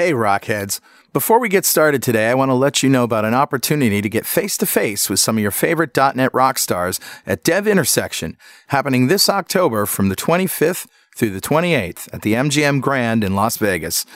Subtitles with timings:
[0.00, 0.80] Hey, Rockheads.
[1.12, 4.08] Before we get started today, I want to let you know about an opportunity to
[4.08, 8.38] get face to face with some of your favorite .NET rock stars at Dev Intersection,
[8.68, 13.58] happening this October from the 25th through the 28th at the MGM Grand in Las
[13.58, 14.06] Vegas.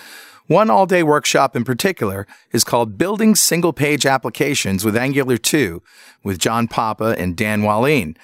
[0.47, 5.83] One all day workshop in particular is called Building Single Page Applications with Angular 2
[6.23, 8.17] with John Papa and Dan Wahlin.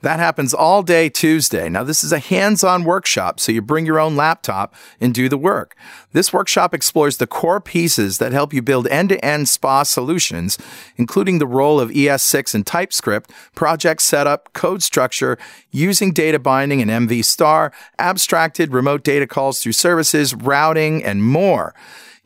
[0.00, 1.68] That happens all day Tuesday.
[1.68, 5.28] Now, this is a hands on workshop, so you bring your own laptop and do
[5.28, 5.76] the work.
[6.12, 10.56] This workshop explores the core pieces that help you build end to end SPA solutions,
[10.96, 15.36] including the role of ES6 and TypeScript, project setup, code structure,
[15.72, 21.74] using data binding and MV star, abstracted remote data calls through services, routing, and more.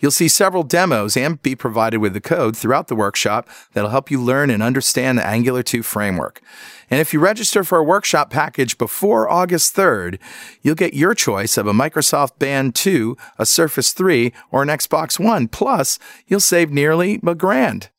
[0.03, 4.11] You'll see several demos and be provided with the code throughout the workshop that'll help
[4.11, 6.43] you learn and understand the Angular 2 framework.
[6.91, 10.19] And if you register for a workshop package before August 3rd,
[10.61, 15.21] you'll get your choice of a Microsoft Band 2, a Surface 3, or an Xbox
[15.21, 15.47] One.
[15.47, 17.91] Plus, you'll save nearly a grand.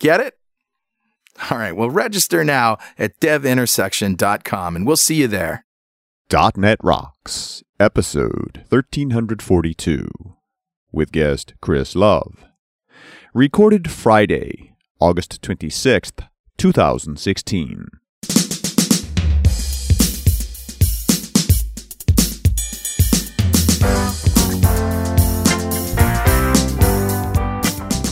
[0.00, 0.36] Get it?
[1.48, 5.64] All right, well, register now at devintersection.com and we'll see you there.
[6.56, 10.31] .NET Rocks, episode 1342,
[10.92, 12.44] with guest Chris Love.
[13.34, 17.88] Recorded Friday, August 26th, 2016.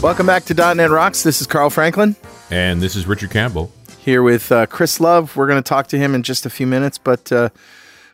[0.02, 1.22] Welcome back to .NET Rocks.
[1.22, 2.16] This is Carl Franklin
[2.50, 3.70] And this is Richard Campbell.
[3.98, 5.36] here with uh, Chris Love.
[5.36, 7.50] We're going to talk to him in just a few minutes, but uh,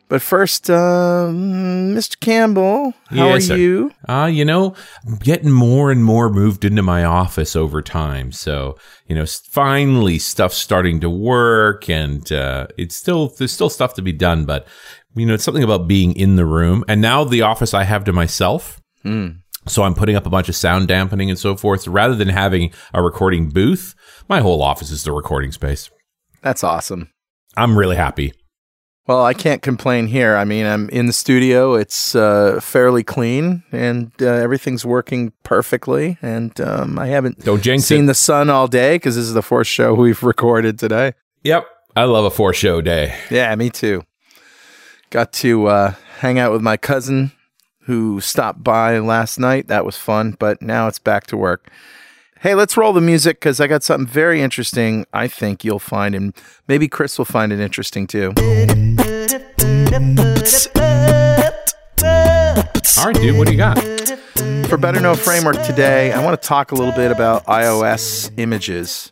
[0.09, 2.19] but first, uh, Mr.
[2.21, 3.57] Campbell, how Yes, are sir.
[3.57, 3.91] you?
[4.09, 4.75] Uh, you know,
[5.07, 8.33] I'm getting more and more moved into my office over time.
[8.33, 8.77] So,
[9.07, 14.03] you know, finally stuff's starting to work and, uh, it's still, there's still stuff to
[14.03, 14.67] be done, but,
[15.15, 16.85] you know, it's something about being in the room.
[16.89, 18.81] And now the office I have to myself.
[19.69, 21.87] So I'm putting up a bunch of sound dampening and so forth.
[21.89, 23.95] Rather than having a recording booth,
[24.29, 25.91] my whole office is the recording space.
[26.43, 27.11] That's awesome.
[27.57, 28.33] I'm really happy.
[29.07, 30.37] Well, I can't complain here.
[30.37, 31.75] I mean, I'm in the studio.
[31.75, 36.19] It's uh, fairly clean, and uh, everything's working perfectly.
[36.23, 38.07] And um, I haven't Don't jinx seen it.
[38.09, 41.13] the sun all day because this is the fourth show we've recorded today.
[41.45, 41.67] Yep.
[41.95, 43.17] I love a four show day.
[43.31, 44.03] Yeah, me too.
[45.11, 47.31] Got to uh, hang out with my cousin
[47.83, 49.69] who stopped by last night.
[49.69, 51.71] That was fun, but now it's back to work.
[52.41, 55.07] Hey, let's roll the music because I got something very interesting.
[55.11, 56.35] I think you'll find, and
[56.69, 58.35] maybe Chris will find it interesting too.
[62.99, 63.79] All right, dude, what do you got?
[64.69, 69.11] For Better Know Framework today, I want to talk a little bit about iOS images.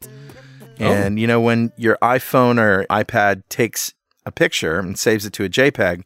[0.78, 0.84] Oh.
[0.84, 3.94] And you know, when your iPhone or iPad takes
[4.26, 6.02] a picture and saves it to a JPEG,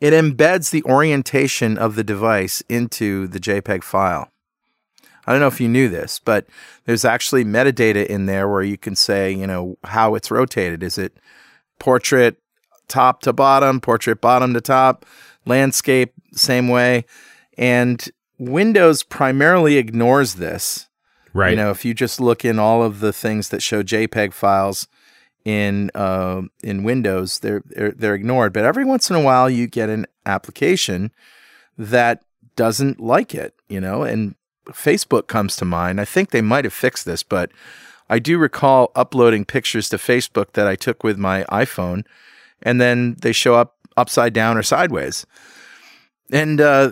[0.00, 4.32] it embeds the orientation of the device into the JPEG file.
[5.28, 6.46] I don't know if you knew this, but
[6.86, 10.82] there's actually metadata in there where you can say, you know, how it's rotated.
[10.82, 11.18] Is it
[11.78, 12.38] portrait
[12.88, 15.04] top to bottom, portrait bottom to top,
[15.44, 17.04] landscape same way?
[17.58, 18.08] And
[18.38, 20.88] Windows primarily ignores this.
[21.34, 21.50] Right.
[21.50, 24.88] You know, if you just look in all of the things that show JPEG files
[25.44, 28.54] in uh, in Windows, they're, they're they're ignored.
[28.54, 31.12] But every once in a while, you get an application
[31.76, 32.22] that
[32.56, 33.52] doesn't like it.
[33.68, 34.34] You know, and
[34.68, 36.00] Facebook comes to mind.
[36.00, 37.50] I think they might have fixed this, but
[38.10, 42.04] I do recall uploading pictures to Facebook that I took with my iPhone,
[42.62, 45.26] and then they show up upside down or sideways.
[46.30, 46.90] And uh,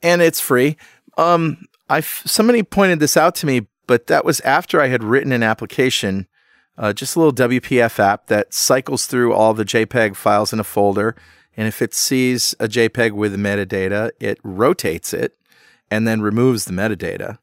[0.01, 0.77] And it's free.
[1.17, 5.31] Um, I somebody pointed this out to me, but that was after I had written
[5.31, 6.27] an application,
[6.77, 10.63] uh, just a little WPF app that cycles through all the JPEG files in a
[10.63, 11.15] folder.
[11.57, 15.37] And if it sees a JPEG with metadata, it rotates it
[15.91, 17.39] and then removes the metadata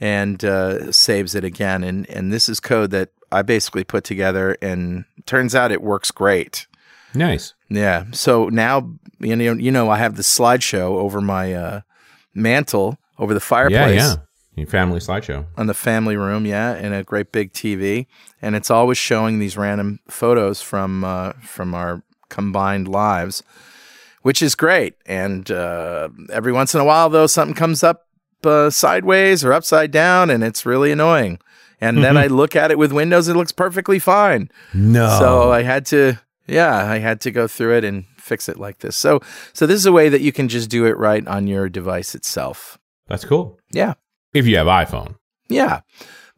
[0.00, 1.82] and uh, saves it again.
[1.84, 6.10] And and this is code that I basically put together, and turns out it works
[6.10, 6.66] great.
[7.14, 7.54] Nice.
[7.68, 8.04] Yeah.
[8.12, 11.80] So now you know you know I have the slideshow over my uh,
[12.34, 14.14] mantle over the fireplace Yeah, yeah.
[14.54, 15.46] Your family slideshow.
[15.56, 18.06] on the family room, yeah, and a great big TV,
[18.42, 23.44] and it's always showing these random photos from uh, from our combined lives,
[24.22, 24.94] which is great.
[25.06, 28.07] And uh, every once in a while, though, something comes up
[28.44, 31.38] uh, sideways or upside down, and it's really annoying.
[31.80, 34.50] And then I look at it with Windows, it looks perfectly fine.
[34.74, 35.16] No.
[35.20, 36.18] So I had to,
[36.48, 38.96] yeah, I had to go through it and fix it like this.
[38.96, 39.20] So,
[39.52, 42.16] so this is a way that you can just do it right on your device
[42.16, 42.78] itself.
[43.06, 43.60] That's cool.
[43.70, 43.94] Yeah,
[44.34, 45.14] If you have iPhone.
[45.48, 45.80] yeah.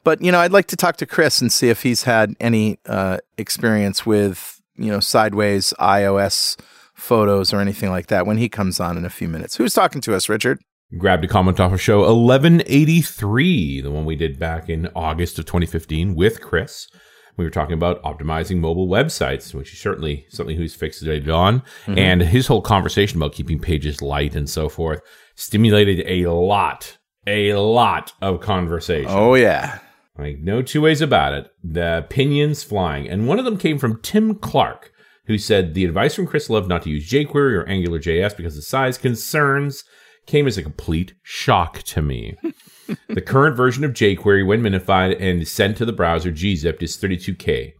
[0.04, 2.78] But you know, I'd like to talk to Chris and see if he's had any
[2.86, 6.58] uh, experience with you know sideways iOS
[6.94, 9.56] photos or anything like that when he comes on in a few minutes.
[9.56, 10.58] Who's talking to us, Richard?
[10.98, 15.46] Grabbed a comment off of show 1183, the one we did back in August of
[15.46, 16.88] 2015 with Chris.
[17.36, 21.60] We were talking about optimizing mobile websites, which is certainly something he's fixated on.
[21.86, 21.96] Mm-hmm.
[21.98, 25.00] And his whole conversation about keeping pages light and so forth
[25.36, 29.12] stimulated a lot, a lot of conversation.
[29.12, 29.78] Oh yeah,
[30.18, 31.50] Like, no two ways about it.
[31.62, 33.08] The opinions flying.
[33.08, 34.92] And one of them came from Tim Clark,
[35.26, 38.64] who said the advice from Chris Love not to use jQuery or AngularJS because of
[38.64, 39.84] size concerns
[40.30, 42.36] came as a complete shock to me.
[43.08, 47.74] the current version of jQuery, when minified and sent to the browser gzipped, is 32K.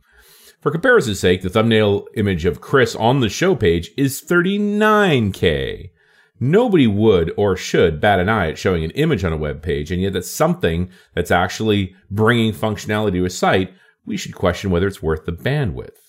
[0.60, 5.90] For comparison's sake, the thumbnail image of Chris on the show page is 39K.
[6.40, 9.92] Nobody would or should bat an eye at showing an image on a web page,
[9.92, 13.72] and yet that's something that's actually bringing functionality to a site.
[14.04, 15.99] We should question whether it's worth the bandwidth.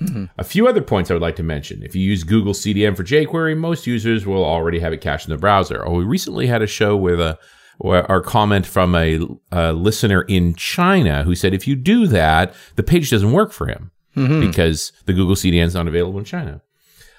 [0.00, 0.24] Mm-hmm.
[0.38, 1.82] A few other points I would like to mention.
[1.82, 5.32] If you use Google CDN for jQuery, most users will already have it cached in
[5.32, 5.82] the browser.
[5.82, 7.38] Or we recently had a show with a
[7.82, 9.20] our comment from a,
[9.50, 13.66] a listener in China who said if you do that, the page doesn't work for
[13.66, 14.40] him mm-hmm.
[14.40, 16.62] because the Google CDN is not available in China.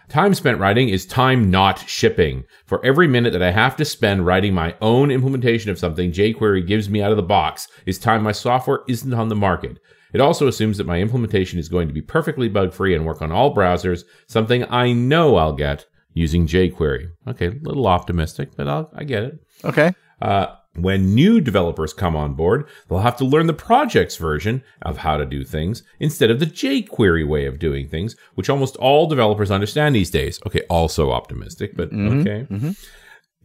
[0.08, 2.44] Time spent writing is time not shipping.
[2.66, 6.66] For every minute that I have to spend writing my own implementation of something jQuery
[6.66, 9.80] gives me out of the box is time my software isn't on the market.
[10.16, 13.22] It also assumes that my implementation is going to be perfectly bug free and work
[13.22, 17.10] on all browsers, something I know I'll get using jQuery.
[17.28, 19.40] Okay, a little optimistic, but I'll, I get it.
[19.66, 19.94] okay.
[20.22, 25.00] Uh, when new developers come on board, they'll have to learn the project's version of
[25.00, 29.08] how to do things instead of the jQuery way of doing things, which almost all
[29.08, 30.40] developers understand these days.
[30.48, 32.48] Okay, also optimistic, but okay.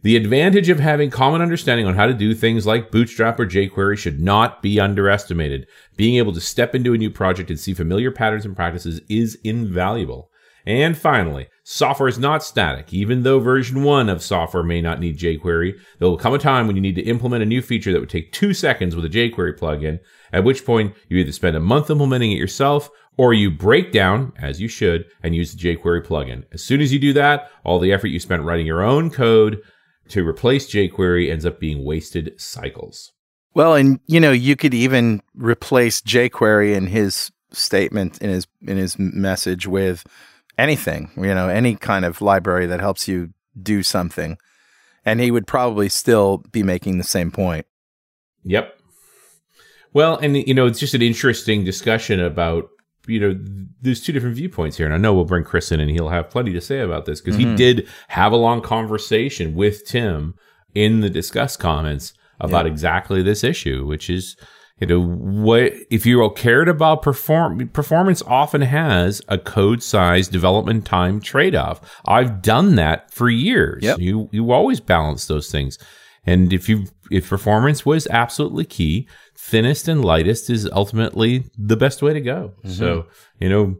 [0.03, 3.99] The advantage of having common understanding on how to do things like Bootstrap or jQuery
[3.99, 5.67] should not be underestimated.
[5.95, 9.37] Being able to step into a new project and see familiar patterns and practices is
[9.43, 10.31] invaluable.
[10.65, 12.91] And finally, software is not static.
[12.91, 16.65] Even though version 1 of software may not need jQuery, there will come a time
[16.65, 19.09] when you need to implement a new feature that would take two seconds with a
[19.09, 19.99] jQuery plugin,
[20.33, 24.33] at which point you either spend a month implementing it yourself or you break down,
[24.39, 26.43] as you should, and use the jQuery plugin.
[26.51, 29.61] As soon as you do that, all the effort you spent writing your own code
[30.09, 33.11] to replace jQuery ends up being wasted cycles.
[33.53, 38.77] Well, and you know, you could even replace jQuery in his statement in his in
[38.77, 40.05] his message with
[40.57, 44.37] anything, you know, any kind of library that helps you do something.
[45.03, 47.65] And he would probably still be making the same point.
[48.43, 48.77] Yep.
[49.93, 52.69] Well, and you know, it's just an interesting discussion about
[53.07, 53.39] you know,
[53.81, 56.29] there's two different viewpoints here, and I know we'll bring Chris in, and he'll have
[56.29, 57.55] plenty to say about this because he mm-hmm.
[57.55, 60.35] did have a long conversation with Tim
[60.73, 64.35] in the Disqus comments about exactly this issue, which is.
[64.79, 65.73] You know what?
[65.91, 71.53] If you all cared about perform performance, often has a code size development time trade
[71.53, 72.01] off.
[72.07, 73.83] I've done that for years.
[73.83, 73.99] Yep.
[73.99, 75.77] You you always balance those things,
[76.25, 79.07] and if you if performance was absolutely key,
[79.41, 82.53] thinnest and lightest is ultimately the best way to go.
[82.59, 82.71] Mm-hmm.
[82.71, 83.07] So,
[83.39, 83.75] you know,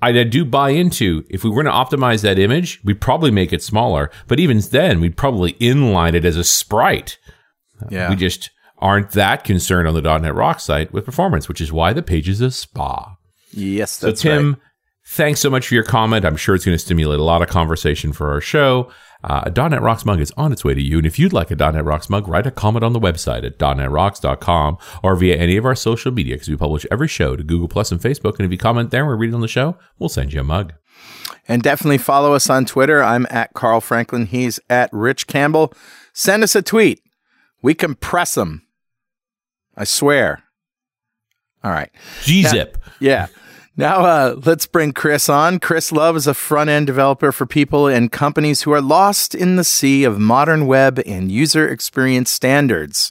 [0.00, 3.52] I do buy into if we were going to optimize that image, we'd probably make
[3.52, 7.18] it smaller, but even then, we'd probably inline it as a sprite.
[7.90, 8.10] Yeah.
[8.10, 11.92] We just aren't that concerned on the .NET Rock site with performance, which is why
[11.92, 13.16] the page is a spa.
[13.52, 14.60] yes, So, Tim, right.
[15.14, 16.24] Thanks so much for your comment.
[16.24, 18.90] I'm sure it's going to stimulate a lot of conversation for our show.
[19.22, 20.98] Uh, a .NET Rocks mug is on its way to you.
[20.98, 23.58] And if you'd like a .NET Rocks mug, write a comment on the website at
[23.58, 27.68] .NETRocks.com or via any of our social media because we publish every show to Google
[27.68, 28.36] Plus and Facebook.
[28.36, 30.40] And if you comment there and we read it on the show, we'll send you
[30.40, 30.74] a mug.
[31.48, 33.02] And definitely follow us on Twitter.
[33.02, 34.26] I'm at Carl Franklin.
[34.26, 35.72] He's at Rich Campbell.
[36.12, 37.00] Send us a tweet.
[37.62, 38.66] We compress them.
[39.76, 40.42] I swear.
[41.62, 41.90] All right.
[42.22, 42.76] Gzip.
[43.00, 43.28] Yeah.
[43.76, 45.58] Now uh, let's bring Chris on.
[45.58, 49.56] Chris Love is a front end developer for people and companies who are lost in
[49.56, 53.10] the sea of modern web and user experience standards.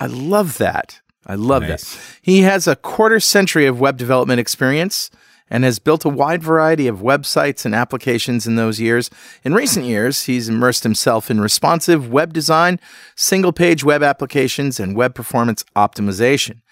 [0.00, 1.00] I love that.
[1.26, 1.94] I love Nice.
[1.94, 2.18] that.
[2.22, 5.10] He has a quarter century of web development experience
[5.50, 9.10] and has built a wide variety of websites and applications in those years.
[9.44, 12.80] In recent years, he's immersed himself in responsive web design,
[13.14, 16.62] single page web applications, and web performance optimization.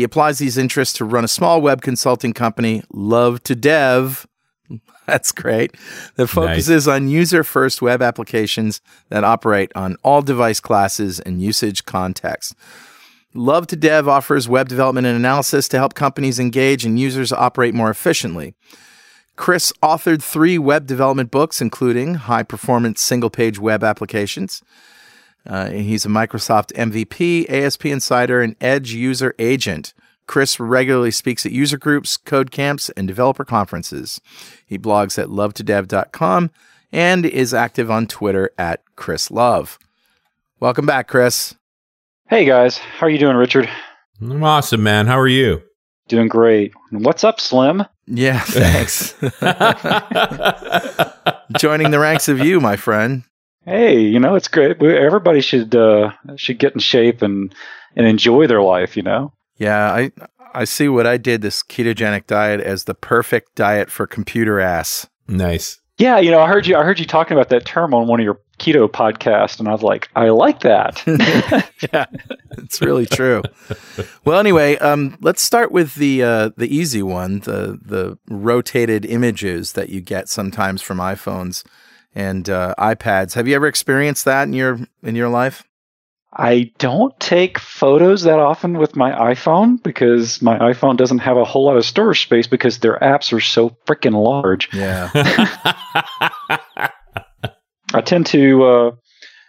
[0.00, 4.24] He applies these interests to run a small web consulting company, Love2Dev.
[5.06, 5.76] That's great.
[6.14, 8.80] That focuses on user first web applications
[9.10, 12.54] that operate on all device classes and usage contexts.
[13.34, 18.54] Love2Dev offers web development and analysis to help companies engage and users operate more efficiently.
[19.36, 24.62] Chris authored three web development books, including High Performance Single Page Web Applications.
[25.46, 29.94] Uh, he's a Microsoft MVP, ASP Insider, and Edge User Agent.
[30.26, 34.20] Chris regularly speaks at user groups, code camps, and developer conferences.
[34.64, 36.50] He blogs at love2dev.com
[36.92, 39.78] and is active on Twitter at Chris Love.
[40.60, 41.54] Welcome back, Chris.
[42.28, 43.68] Hey guys, how are you doing, Richard?
[44.20, 45.08] I'm awesome, man.
[45.08, 45.62] How are you?
[46.06, 46.72] Doing great.
[46.90, 47.84] What's up, Slim?
[48.06, 49.14] Yeah, thanks.
[51.58, 53.24] Joining the ranks of you, my friend.
[53.70, 54.82] Hey, you know it's great.
[54.82, 57.54] Everybody should uh, should get in shape and
[57.94, 58.96] and enjoy their life.
[58.96, 59.32] You know.
[59.58, 60.10] Yeah, I
[60.52, 65.06] I see what I did this ketogenic diet as the perfect diet for computer ass.
[65.28, 65.78] Nice.
[65.98, 66.76] Yeah, you know, I heard you.
[66.76, 69.72] I heard you talking about that term on one of your keto podcasts, and I
[69.72, 71.04] was like, I like that.
[71.92, 72.06] yeah,
[72.58, 73.40] it's really true.
[74.24, 79.74] well, anyway, um, let's start with the uh, the easy one the the rotated images
[79.74, 81.62] that you get sometimes from iPhones
[82.14, 83.34] and uh, iPads.
[83.34, 85.64] Have you ever experienced that in your in your life?
[86.32, 91.44] I don't take photos that often with my iPhone because my iPhone doesn't have a
[91.44, 94.72] whole lot of storage space because their apps are so freaking large.
[94.72, 95.10] Yeah.
[97.92, 98.90] I tend to uh,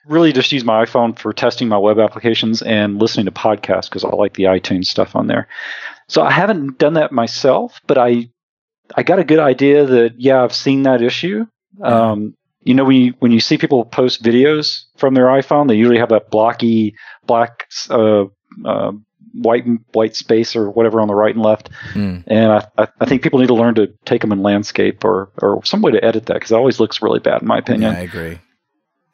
[0.08, 4.04] really just use my iPhone for testing my web applications and listening to podcasts because
[4.04, 5.48] I like the iTunes stuff on there.
[6.08, 8.30] So I haven't done that myself, but I
[8.96, 11.46] I got a good idea that yeah, I've seen that issue.
[11.82, 15.76] Um, you know when you when you see people post videos from their iPhone, they
[15.76, 18.26] usually have that blocky black uh,
[18.66, 18.92] uh,
[19.34, 21.70] white white space or whatever on the right and left.
[21.94, 22.24] Mm.
[22.28, 25.64] And I, I think people need to learn to take them in landscape or or
[25.66, 27.94] some way to edit that because it always looks really bad in my opinion.
[27.94, 28.40] Yeah, I agree.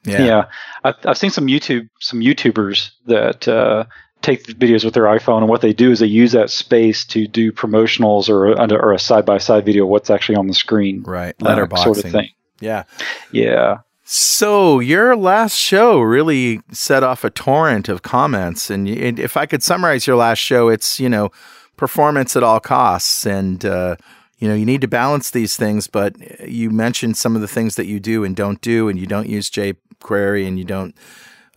[0.04, 0.46] Yeah, yeah.
[0.84, 3.86] I've, I've seen some YouTube some YouTubers that uh,
[4.22, 7.28] take videos with their iPhone, and what they do is they use that space to
[7.28, 11.04] do promotionals or or a side by side video of what's actually on the screen.
[11.04, 12.30] Right, letterboxing sort of thing.
[12.60, 12.84] Yeah.
[13.32, 13.80] Yeah.
[14.10, 19.62] So your last show really set off a torrent of comments, and if I could
[19.62, 21.30] summarize your last show, it's you know
[21.76, 23.98] performance at all costs, and uh,
[24.38, 25.88] you know you need to balance these things.
[25.88, 26.16] But
[26.50, 29.28] you mentioned some of the things that you do and don't do, and you don't
[29.28, 30.96] use jQuery, and you don't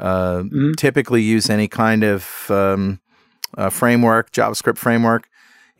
[0.00, 0.72] uh, mm-hmm.
[0.72, 2.98] typically use any kind of um,
[3.56, 5.28] uh, framework, JavaScript framework,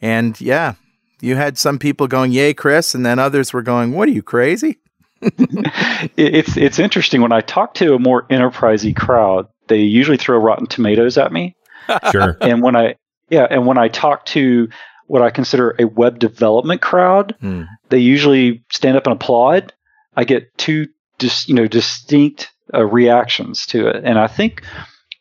[0.01, 0.75] and yeah,
[1.21, 4.23] you had some people going, "Yay, Chris," and then others were going, "What are you
[4.23, 4.79] crazy?"
[6.17, 10.67] it's it's interesting when I talk to a more enterprisey crowd, they usually throw rotten
[10.67, 11.57] tomatoes at me.
[12.11, 12.37] Sure.
[12.41, 12.97] and when I
[13.29, 14.69] yeah, and when I talk to
[15.07, 17.67] what I consider a web development crowd, mm.
[17.91, 19.73] they usually stand up and applaud.
[20.17, 20.87] I get two
[21.19, 24.63] dis, you know distinct uh, reactions to it, and I think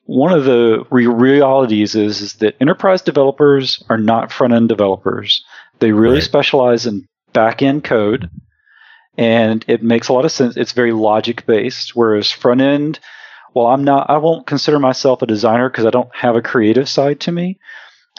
[0.06, 5.44] one of the re- realities is is that enterprise developers are not front end developers.
[5.80, 6.24] They really right.
[6.24, 8.30] specialize in back end code
[9.20, 10.56] and it makes a lot of sense.
[10.56, 13.02] It's very logic based, whereas front end,
[13.54, 16.88] well, I'm not, I won't consider myself a designer because I don't have a creative
[16.88, 17.60] side to me.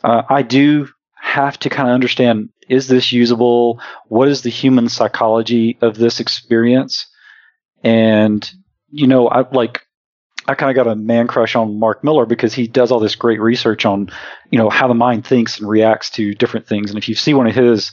[0.04, 0.88] Uh, I do
[1.18, 3.80] have to kind of understand is this usable?
[4.08, 7.06] What is the human psychology of this experience?
[7.82, 8.48] And,
[8.90, 9.80] you know, I like,
[10.46, 13.16] I kind of got a man crush on Mark Miller because he does all this
[13.16, 14.10] great research on,
[14.50, 16.90] you know, how the mind thinks and reacts to different things.
[16.90, 17.90] And if you see one of his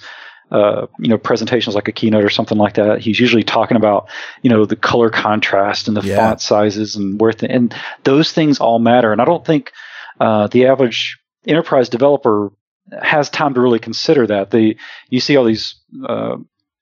[0.52, 4.10] uh, you know presentations like a keynote or something like that he's usually talking about
[4.42, 6.16] you know the color contrast and the yeah.
[6.16, 9.72] font sizes and where th- and those things all matter and i don't think
[10.20, 12.52] uh, the average enterprise developer
[13.02, 14.78] has time to really consider that they
[15.10, 15.76] you see all these
[16.08, 16.38] uh,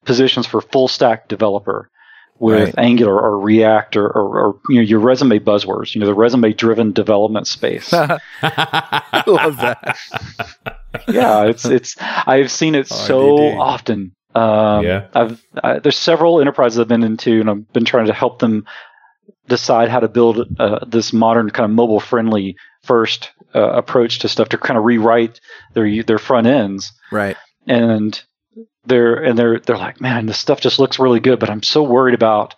[0.05, 1.89] positions for full stack developer
[2.37, 2.75] with right.
[2.77, 6.53] Angular or React or, or, or, you know your resume buzzwords, you know the resume
[6.53, 7.93] driven development space.
[7.93, 9.97] I love that.
[11.07, 14.13] yeah, it's it's I've seen it so often.
[14.33, 18.13] Um, yeah, I've I, there's several enterprises I've been into, and I've been trying to
[18.13, 18.65] help them
[19.47, 24.29] decide how to build uh, this modern kind of mobile friendly first uh, approach to
[24.29, 25.39] stuff to kind of rewrite
[25.73, 26.91] their their front ends.
[27.11, 27.37] Right.
[27.67, 28.21] And
[28.85, 31.83] they're and they're they're like, man, this stuff just looks really good, but I'm so
[31.83, 32.55] worried about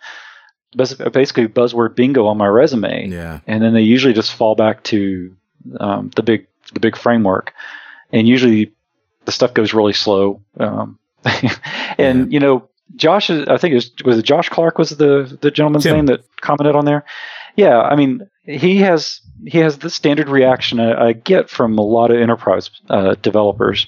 [0.76, 3.08] basically buzzword bingo on my resume.
[3.08, 3.40] Yeah.
[3.46, 5.34] And then they usually just fall back to
[5.80, 7.54] um, the big the big framework,
[8.12, 8.72] and usually
[9.24, 10.40] the stuff goes really slow.
[10.58, 10.98] Um,
[11.98, 12.34] and yeah.
[12.34, 15.84] you know, Josh, I think it was, was it Josh Clark was the the gentleman's
[15.84, 15.96] Tim.
[15.96, 17.04] name that commented on there.
[17.56, 21.82] Yeah, I mean, he has he has the standard reaction I, I get from a
[21.82, 23.86] lot of enterprise uh, developers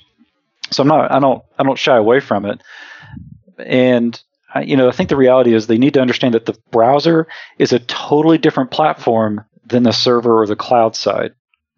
[0.71, 2.63] so I'm not, I don't, I don't shy away from it.
[3.59, 4.21] And
[4.55, 7.27] I, you know, I think the reality is they need to understand that the browser
[7.59, 11.35] is a totally different platform than the server or the cloud side.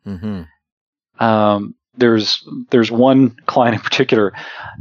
[0.07, 1.25] Mm-hmm.
[1.25, 4.33] Um, there's there's one client in particular.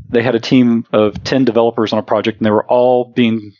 [0.09, 3.53] They had a team of ten developers on a project, and they were all being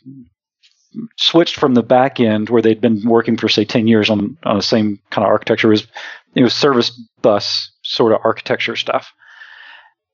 [1.16, 4.56] switched from the back end where they'd been working for say 10 years on, on
[4.56, 5.86] the same kind of architecture it was
[6.34, 6.90] it was service
[7.22, 9.12] bus sort of architecture stuff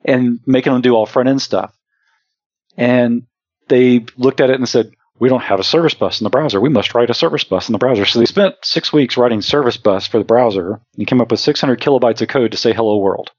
[0.05, 1.75] and making them do all front end stuff
[2.77, 3.27] and
[3.69, 6.61] they looked at it and said we don't have a service bus in the browser.
[6.61, 8.05] We must write a service bus in the browser.
[8.07, 11.41] So they spent six weeks writing service bus for the browser and came up with
[11.41, 13.31] 600 kilobytes of code to say hello world.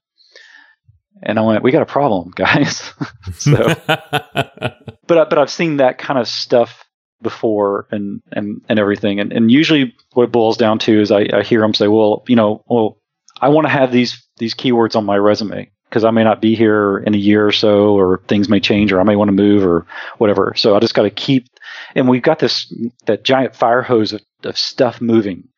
[1.22, 2.92] And I went, "We got a problem, guys."
[3.34, 6.84] so, but but I've seen that kind of stuff
[7.22, 9.20] before and and and everything.
[9.20, 12.24] And and usually what it boils down to is I, I hear them say well
[12.26, 12.98] you know well
[13.40, 16.54] I want to have these these keywords on my resume because I may not be
[16.54, 19.32] here in a year or so or things may change or I may want to
[19.32, 19.86] move or
[20.18, 20.54] whatever.
[20.56, 21.48] So I just got to keep
[21.94, 22.72] and we've got this
[23.06, 25.48] that giant fire hose of, of stuff moving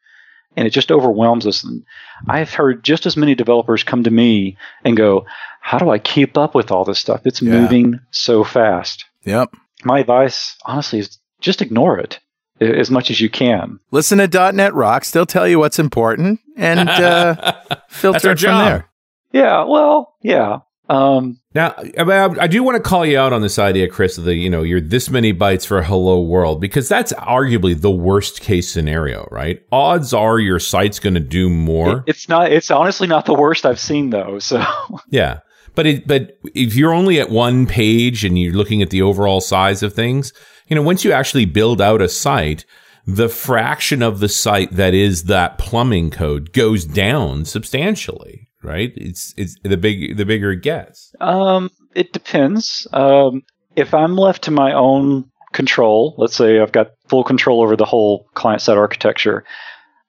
[0.57, 1.85] and it just overwhelms us and
[2.29, 5.27] I've heard just as many developers come to me and go
[5.61, 7.61] how do I keep up with all this stuff it's yeah.
[7.61, 9.51] moving so fast yep
[9.85, 12.21] my advice honestly is just ignore it
[12.63, 13.81] as much as you can.
[13.91, 17.55] Listen to .NET Rocks; they'll tell you what's important and uh,
[17.89, 18.89] filter it from there.
[19.33, 20.61] Yeah, well, yeah.
[20.89, 24.35] Um, now, I do want to call you out on this idea, Chris, of the
[24.35, 28.73] you know you're this many bytes for Hello World because that's arguably the worst case
[28.73, 29.63] scenario, right?
[29.71, 32.05] Odds are your site's going to do more.
[32.07, 32.51] It's not.
[32.51, 34.39] It's honestly not the worst I've seen though.
[34.39, 34.65] So
[35.11, 35.41] yeah,
[35.75, 39.41] but it, but if you're only at one page and you're looking at the overall
[39.41, 40.33] size of things,
[40.69, 42.65] you know, once you actually build out a site,
[43.07, 48.93] the fraction of the site that is that plumbing code goes down substantially, right?
[48.97, 51.15] It's it's the big the bigger it gets.
[51.21, 52.87] Um, it depends.
[52.93, 53.43] Um,
[53.77, 57.85] if I'm left to my own control, let's say I've got full control over the
[57.85, 59.45] whole client side architecture,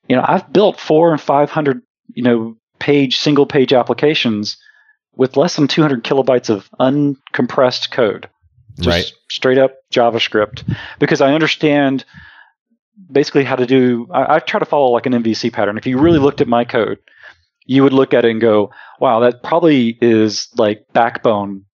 [0.08, 1.82] you know, I've built four and five hundred,
[2.14, 4.58] you know, page single page applications
[5.16, 8.30] with less than 200 kilobytes of uncompressed code.
[8.78, 9.14] Just right.
[9.30, 10.64] straight up JavaScript.
[11.00, 12.04] Because I understand
[13.12, 15.78] basically how to do, I, I, try to follow like an MVC pattern.
[15.78, 16.98] If you really looked at my code,
[17.65, 21.65] you would look at it and go, wow, that probably is like backbone,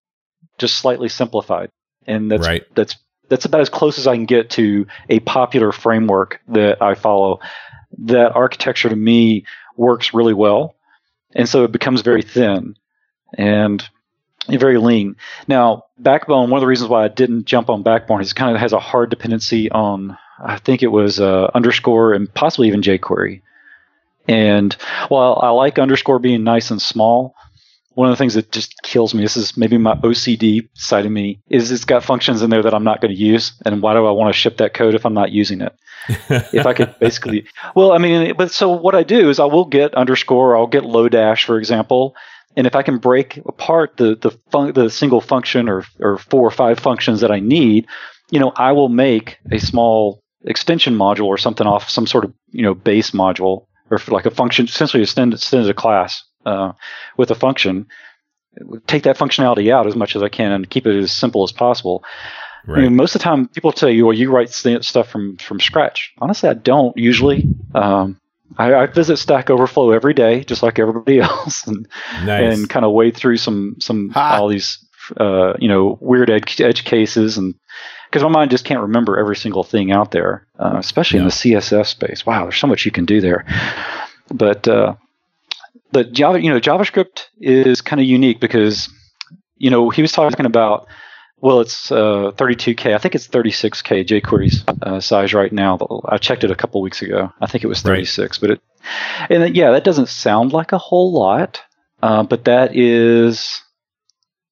[0.57, 1.71] just slightly simplified.
[2.05, 2.63] And that's, right.
[2.75, 2.95] that's,
[3.29, 7.39] that's about as close as I can get to a popular framework that I follow.
[7.99, 9.45] That architecture to me
[9.77, 10.75] works really well.
[11.35, 12.75] And so it becomes very thin
[13.35, 13.87] and
[14.47, 15.15] very lean.
[15.47, 18.55] Now, Backbone, one of the reasons why I didn't jump on Backbone is it kind
[18.55, 22.81] of has a hard dependency on, I think it was uh, underscore and possibly even
[22.81, 23.41] jQuery.
[24.29, 24.73] And
[25.07, 27.33] while I like underscore being nice and small,
[27.95, 31.11] one of the things that just kills me, this is maybe my OCD side of
[31.11, 33.53] me, is it's got functions in there that I'm not going to use.
[33.65, 35.75] And why do I want to ship that code if I'm not using it?
[36.29, 39.65] if I could basically, well, I mean, but so what I do is I will
[39.65, 42.15] get underscore, I'll get Lodash, for example,
[42.55, 46.41] and if I can break apart the the, fun- the single function or or four
[46.41, 47.87] or five functions that I need,
[48.31, 52.33] you know, I will make a small extension module or something off some sort of
[52.51, 56.73] you know base module or like a function, essentially extend extend a class uh,
[57.17, 57.87] with a function.
[58.87, 61.51] Take that functionality out as much as I can and keep it as simple as
[61.51, 62.03] possible.
[62.67, 62.79] Right.
[62.79, 65.59] I mean, most of the time, people tell you, "Well, you write stuff from from
[65.59, 67.47] scratch." Honestly, I don't usually.
[67.73, 68.19] Um,
[68.57, 71.87] I, I, visit Stack Overflow every day, just like everybody else, and
[72.23, 72.57] nice.
[72.57, 74.39] and kind of wade through some some ha.
[74.39, 74.83] all these
[75.17, 77.55] uh, you know weird edge, edge cases, and
[78.09, 81.31] because my mind just can't remember every single thing out there, uh, especially in the
[81.31, 82.25] CSS space.
[82.25, 83.45] Wow, there's so much you can do there.
[84.33, 84.95] But uh,
[85.91, 88.89] but Java, you know, JavaScript is kind of unique because
[89.57, 90.87] you know he was talking about
[91.41, 92.93] well, it's uh, 32k.
[92.93, 95.77] I think it's 36k jQuery's uh, size right now.
[96.05, 97.31] I checked it a couple weeks ago.
[97.39, 98.41] I think it was 36, right.
[98.41, 98.61] but it,
[99.29, 101.61] and yeah, that doesn't sound like a whole lot,
[102.01, 103.61] uh, but that is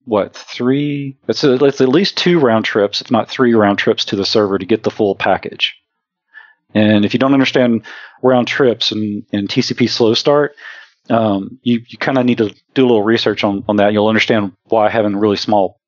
[0.07, 1.17] what three?
[1.27, 4.25] It's, a, it's at least two round trips, if not three round trips to the
[4.25, 5.75] server to get the full package.
[6.73, 7.85] And if you don't understand
[8.23, 10.55] round trips and, and TCP slow start,
[11.09, 13.93] um, you, you kind of need to do a little research on, on that.
[13.93, 15.79] You'll understand why having really small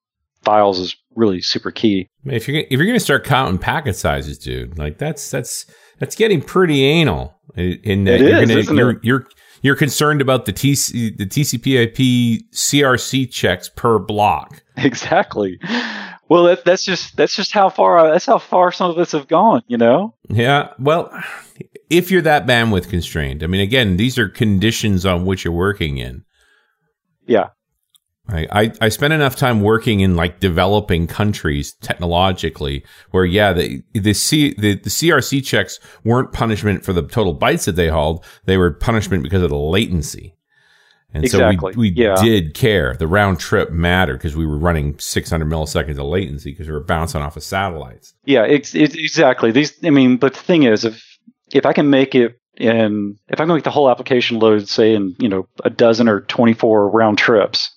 [0.44, 2.08] files is really super key.
[2.26, 5.66] If you're if you're going to start counting packet sizes, dude, like that's that's
[6.00, 7.40] that's getting pretty anal.
[7.56, 9.28] In that you're, is, gonna, you're, you're
[9.62, 14.64] you're concerned about the TC the TCP/IP CRC checks per block.
[14.80, 15.60] Exactly.
[16.30, 19.28] Well, that, that's just that's just how far that's how far some of us have
[19.28, 19.62] gone.
[19.68, 20.16] You know.
[20.30, 20.70] Yeah.
[20.80, 21.12] Well,
[21.90, 25.98] if you're that bandwidth constrained, I mean, again, these are conditions on which you're working
[25.98, 26.24] in.
[27.28, 27.50] Yeah.
[28.32, 28.48] Right.
[28.52, 34.14] I, I spent enough time working in like developing countries technologically where, yeah, the, the
[34.14, 38.24] C, the, the CRC checks weren't punishment for the total bytes that they hauled.
[38.46, 40.36] They were punishment because of the latency.
[41.12, 41.74] And exactly.
[41.74, 42.16] so we, we yeah.
[42.22, 42.94] did care.
[42.94, 46.84] The round trip mattered because we were running 600 milliseconds of latency because we were
[46.84, 48.14] bouncing off of satellites.
[48.26, 49.52] Yeah, it's, it's exactly.
[49.52, 51.04] These, I mean, but the thing is, if
[51.52, 54.94] if I can make it in, if I can make the whole application load, say
[54.94, 57.74] in you know a dozen or 24 round trips,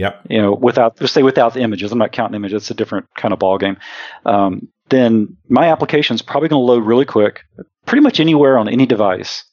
[0.00, 0.26] Yep.
[0.30, 2.62] you know, without just say without the images, I'm not counting images.
[2.62, 3.76] It's a different kind of ball game.
[4.24, 7.42] Um, then my application is probably going to load really quick,
[7.84, 9.44] pretty much anywhere on any device,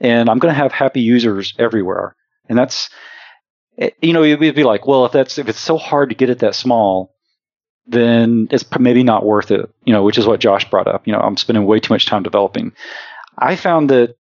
[0.00, 2.16] and I'm going to have happy users everywhere.
[2.48, 2.90] And that's,
[3.78, 6.28] eh, you know, it'd be like, well, if that's if it's so hard to get
[6.28, 7.14] it that small,
[7.86, 9.70] then it's maybe not worth it.
[9.84, 11.06] You know, which is what Josh brought up.
[11.06, 12.72] You know, I'm spending way too much time developing.
[13.38, 14.16] I found that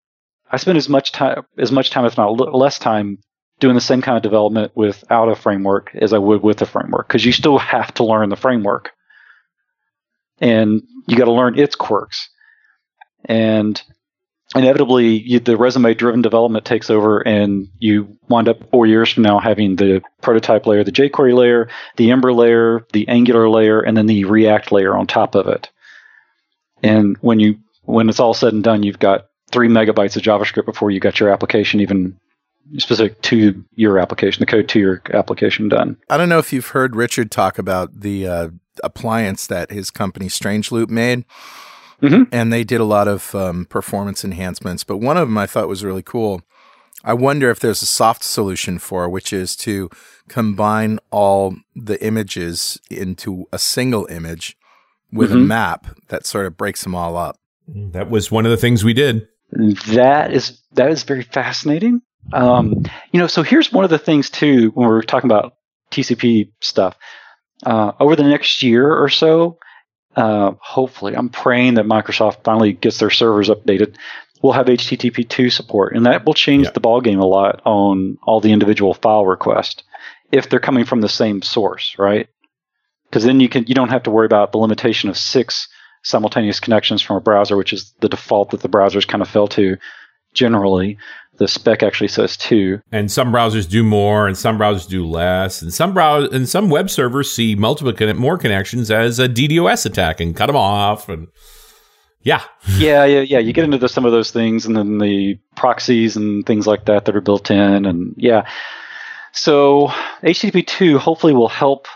[0.51, 3.19] I spend as much time as much time, if not less time,
[3.59, 7.07] doing the same kind of development without a framework as I would with a framework
[7.07, 8.91] because you still have to learn the framework
[10.39, 12.29] and you got to learn its quirks.
[13.25, 13.81] And
[14.55, 19.23] inevitably, you, the resume driven development takes over, and you wind up four years from
[19.23, 23.97] now having the prototype layer, the jQuery layer, the Ember layer, the Angular layer, and
[23.97, 25.69] then the React layer on top of it.
[26.81, 30.65] And when you when it's all said and done, you've got three megabytes of JavaScript
[30.65, 32.17] before you got your application even
[32.77, 35.97] specific to your application, the code to your application done.
[36.09, 38.49] I don't know if you've heard Richard talk about the uh,
[38.83, 41.25] appliance that his company Strange Loop made.
[42.01, 42.23] Mm-hmm.
[42.31, 45.67] And they did a lot of um, performance enhancements, but one of them I thought
[45.67, 46.41] was really cool.
[47.03, 49.89] I wonder if there's a soft solution for, which is to
[50.29, 54.55] combine all the images into a single image
[55.11, 55.35] with Mhm.
[55.35, 57.37] a map that sort of breaks them all up.
[57.67, 59.27] That was one of the things we did.
[59.51, 62.01] That is that is very fascinating.
[62.31, 65.55] Um, you know, so here's one of the things too when we're talking about
[65.91, 66.95] TCP stuff.
[67.65, 69.57] Uh, over the next year or so,
[70.15, 73.95] uh, hopefully, I'm praying that Microsoft finally gets their servers updated.
[74.41, 76.71] We'll have HTTP2 support, and that will change Yeah.
[76.71, 79.83] the ballgame a lot on all the individual file requests
[80.31, 82.27] if they're coming from the same source, right?
[83.09, 85.67] Because then you can you don't have to worry about the limitation of six
[86.03, 89.47] simultaneous connections from a browser, which is the default that the browsers kind of fell
[89.49, 89.77] to
[90.33, 90.97] generally.
[91.39, 92.81] The spec actually says two.
[92.91, 96.69] And some browsers do more, and some browsers do less, and some browse and some
[96.69, 101.07] web servers see multiple conne- more connections as a DDoS attack and cut them off.
[101.07, 101.27] And
[102.21, 102.43] yeah,
[102.77, 103.39] yeah, yeah, yeah.
[103.39, 106.85] You get into the, some of those things, and then the proxies and things like
[106.85, 108.45] that that are built in, and yeah.
[109.31, 109.87] So
[110.21, 111.87] HTTP two hopefully will help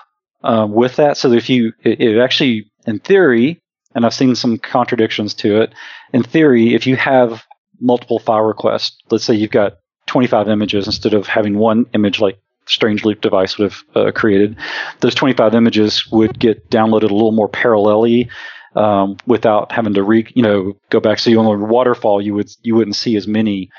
[0.41, 1.17] uh, with that.
[1.17, 3.61] So that if you, it, it actually, in theory,
[3.93, 5.73] and I've seen some contradictions to it.
[6.13, 7.43] In theory, if you have
[7.79, 12.39] multiple file requests, let's say you've got 25 images instead of having one image like
[12.65, 14.57] Strange Loop device would have uh, created,
[15.01, 18.29] those 25 images would get downloaded a little more parallelly
[18.75, 21.19] um, without having to re, you know, go back.
[21.19, 23.69] So you on a waterfall, you would you wouldn't see as many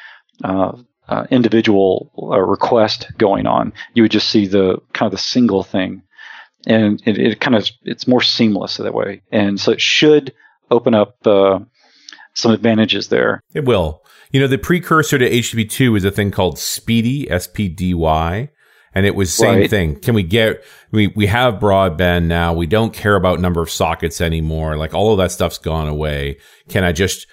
[0.42, 0.72] uh,
[1.08, 3.72] uh, individual uh, requests going on.
[3.94, 6.02] You would just see the kind of the single thing,
[6.66, 9.22] and it, it kind of it's more seamless that way.
[9.32, 10.32] And so it should
[10.70, 11.60] open up uh,
[12.34, 13.40] some advantages there.
[13.54, 14.02] it will.
[14.32, 18.50] You know, the precursor to HTTP2 is a thing called SPDY, S P D Y.
[18.96, 19.70] And it was same Right.
[19.70, 19.96] thing.
[20.00, 22.52] Can we get we we have broadband now.
[22.52, 24.76] We don't care about number of sockets anymore.
[24.76, 26.38] Like all of that stuff's gone away.
[26.68, 27.26] Can I just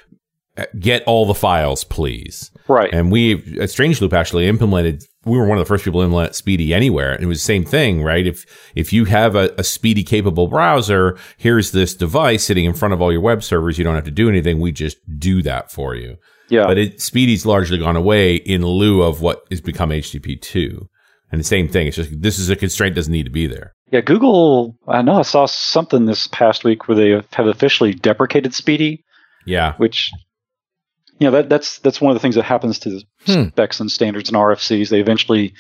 [0.58, 2.50] uh, get all the files, please?
[2.68, 2.92] Right.
[2.94, 5.04] And we at Strange Loop actually implemented.
[5.24, 7.46] We were one of the first people to implement SPDY anywhere, and it was the
[7.46, 8.26] same thing, right?
[8.26, 8.44] If
[8.76, 13.02] if you have a, a SPDY capable browser, here's this device sitting in front of
[13.02, 13.78] all your web servers.
[13.78, 14.60] You don't have to do anything.
[14.60, 16.18] We just do that for you.
[16.50, 16.66] yeah.
[16.66, 20.88] But it, SPDY's largely gone away in lieu of what has become HTTP two.
[21.32, 21.88] And the same thing.
[21.88, 23.74] It's just this is a constraint doesn't need to be there.
[23.92, 24.76] Yeah, Google.
[24.88, 28.98] I know I saw something this past week where they have officially deprecated SPDY,
[29.46, 29.76] Yeah.
[29.78, 30.12] which
[31.22, 33.50] you know that that's that's one of the things that happens to Hmm.
[33.50, 34.90] specs and standards and RFCs.
[34.90, 35.54] They eventually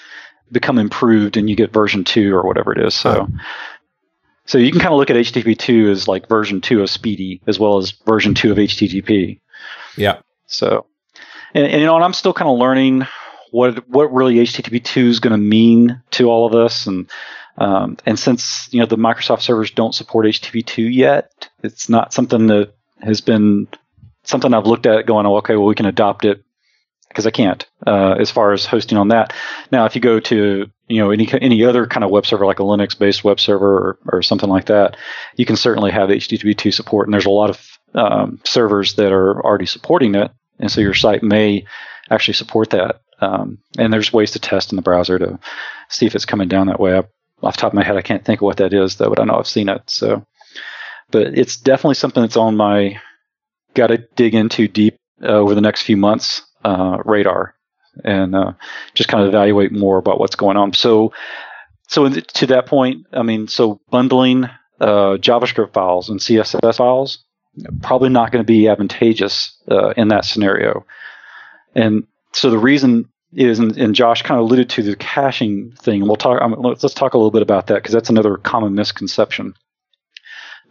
[0.51, 2.95] become improved, and you get version two or whatever it is.
[2.95, 3.27] So,
[4.45, 7.41] so you can kind of look at HTTP two as like version two of SPDY
[7.45, 9.39] as well as version two of HTTP.
[9.95, 10.21] Yeah.
[10.47, 10.87] So,
[11.53, 13.05] and, and you know, and I'm still kind of learning
[13.51, 17.07] what what really HTTP two is going to mean to all of us, and
[17.59, 22.13] um, and since you know the Microsoft servers don't support HTTP two yet, it's not
[22.13, 23.67] something that has been
[24.31, 26.43] something I've looked at going, oh, okay, well we can adopt it
[27.11, 29.33] because I can't uh, as far as hosting on that.
[29.71, 32.59] Now, if you go to you know any any other kind of web server like
[32.59, 34.97] a Linux based web server or, or something like that,
[35.35, 39.11] you can certainly have HTTP two support, and there's a lot of um, servers that
[39.11, 41.65] are already supporting it, and so your site may
[42.09, 43.01] actually support that.
[43.19, 45.39] Um, and there's ways to test in the browser to
[45.89, 46.97] see if it's coming down that way.
[46.97, 47.03] I,
[47.43, 49.25] off top of my head, I can't think of what that is though, but I
[49.25, 49.81] know I've seen it.
[49.87, 50.25] So,
[51.11, 52.99] but it's definitely something that's on my
[53.73, 57.55] got to dig into deep uh, over the next few months uh, radar.
[58.03, 58.53] and uh,
[58.93, 60.73] just kind of evaluate more about what's going on.
[60.73, 61.13] So,
[61.87, 64.45] so to that point, I mean, so bundling
[64.79, 67.23] uh, JavaScript files and CSS files
[67.81, 70.85] probably not going to be advantageous uh, in that scenario.
[71.75, 76.05] And so the reason is, and, and, Josh kind of alluded to the caching thing.
[76.05, 76.41] We'll talk.
[76.41, 79.53] Um, let's, let's talk a little bit about that because that's another common misconception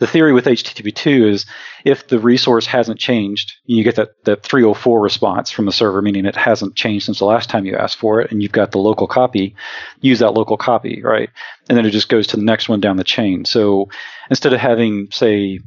[0.00, 1.46] the theory with HTTP2 is
[1.84, 6.24] if the resource hasn't changed, you get that, that 304 response from the server, meaning
[6.24, 8.78] it hasn't changed since the last time you asked for it, and you've got the
[8.78, 9.54] local copy,
[10.00, 11.28] use that local copy, right?
[11.68, 13.44] And then it just goes to the next one down the chain.
[13.44, 13.90] So
[14.30, 15.60] instead of having, say,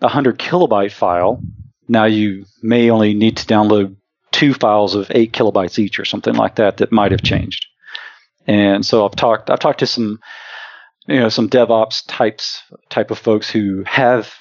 [0.00, 1.42] a 100 kilobyte file,
[1.88, 3.96] now you may only need to download
[4.30, 7.66] two files of eight kilobytes each or something like that that might have changed.
[8.46, 10.20] And so I've talked I've talked to some
[11.10, 14.32] you know some DevOps types type of folks who have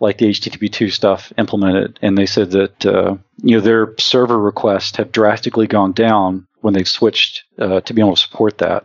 [0.00, 4.96] like the HTTP2 stuff implemented, and they said that uh, you know their server requests
[4.96, 8.84] have drastically gone down when they've switched uh, to be able to support that.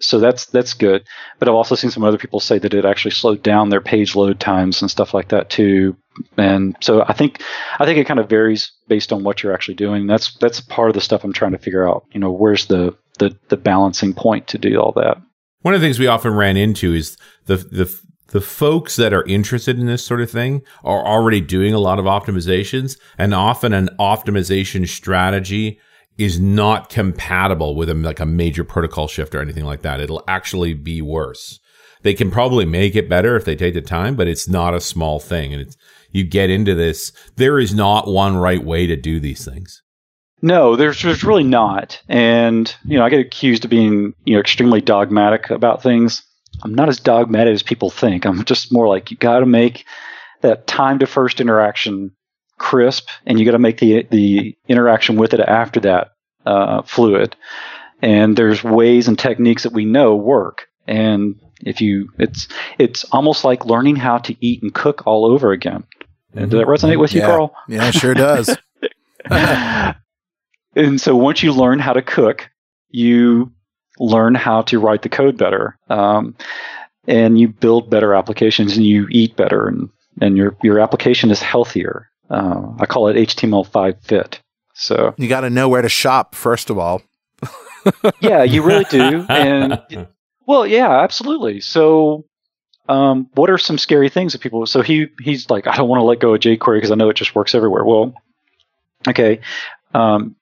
[0.00, 1.04] So that's that's good.
[1.38, 4.14] But I've also seen some other people say that it actually slowed down their page
[4.14, 5.96] load times and stuff like that too.
[6.36, 7.42] And so I think
[7.78, 10.06] I think it kind of varies based on what you're actually doing.
[10.06, 12.04] That's that's part of the stuff I'm trying to figure out.
[12.12, 15.20] You know, where's the the, the balancing point to do all that.
[15.62, 17.16] One of the things we often ran into is
[17.46, 21.72] the the the folks that are interested in this sort of thing are already doing
[21.72, 25.80] a lot of optimizations, and often an optimization strategy
[26.18, 30.00] is not compatible with a, like a major protocol shift or anything like that.
[30.00, 31.58] It'll actually be worse.
[32.02, 34.80] They can probably make it better if they take the time, but it's not a
[34.80, 35.52] small thing.
[35.52, 35.76] And it's,
[36.10, 37.12] you get into this.
[37.36, 39.82] There is not one right way to do these things.
[40.40, 42.00] No, there's there's really not.
[42.08, 46.22] And you know, I get accused of being you know extremely dogmatic about things.
[46.62, 48.24] I'm not as dogmatic as people think.
[48.24, 49.84] I'm just more like you got to make
[50.40, 52.12] that time to first interaction
[52.58, 56.12] crisp, and you got to make the the interaction with it after that
[56.46, 57.36] uh, fluid.
[58.00, 60.68] And there's ways and techniques that we know work.
[60.86, 62.46] And if you, it's
[62.78, 65.84] it's almost like learning how to eat and cook all over again.
[66.34, 66.48] Mm-hmm.
[66.48, 67.26] Does that resonate with you, yeah.
[67.26, 67.54] Carl?
[67.66, 68.56] Yeah, sure does.
[70.78, 72.48] and so once you learn how to cook,
[72.88, 73.52] you
[73.98, 76.36] learn how to write the code better, um,
[77.06, 81.42] and you build better applications, and you eat better, and and your your application is
[81.42, 82.08] healthier.
[82.30, 84.40] Uh, I call it HTML5 fit.
[84.74, 87.02] So you got to know where to shop first of all.
[88.20, 89.80] yeah, you really do, and
[90.46, 91.60] well, yeah, absolutely.
[91.60, 92.24] So
[92.88, 94.64] um, what are some scary things that people?
[94.66, 97.10] So he he's like, I don't want to let go of jQuery because I know
[97.10, 97.84] it just works everywhere.
[97.84, 98.14] Well,
[99.08, 99.40] okay,
[99.94, 100.36] um,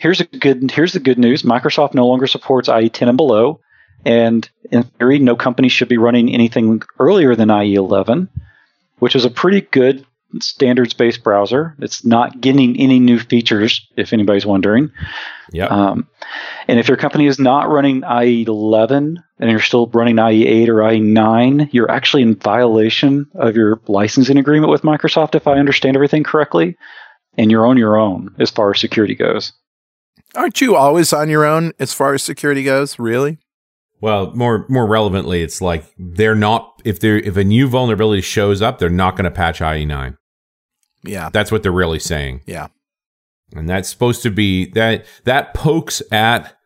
[0.00, 1.42] here's a good here's the good news.
[1.42, 3.60] Microsoft no longer supports IE 10 and below,
[4.04, 8.28] and in theory, no company should be running anything earlier than IE 11,
[8.98, 10.04] which is a pretty good
[10.40, 11.74] standards-based browser.
[11.80, 14.90] It's not getting any new features, if anybody's wondering.
[15.52, 15.66] Yeah.
[15.66, 16.08] Um,
[16.68, 20.68] and if your company is not running IE 11 and you're still running IE 8
[20.68, 25.58] or IE 9, you're actually in violation of your licensing agreement with Microsoft, if I
[25.58, 26.76] understand everything correctly.
[27.36, 29.52] And you're on your own as far as security goes.
[30.34, 32.98] Aren't you always on your own as far as security goes?
[32.98, 33.38] Really?
[34.00, 38.62] Well, more more relevantly, it's like they're not if they if a new vulnerability shows
[38.62, 40.16] up, they're not going to patch IE9.
[41.04, 41.30] Yeah.
[41.32, 42.42] That's what they're really saying.
[42.46, 42.68] Yeah.
[43.54, 46.56] And that's supposed to be that that pokes at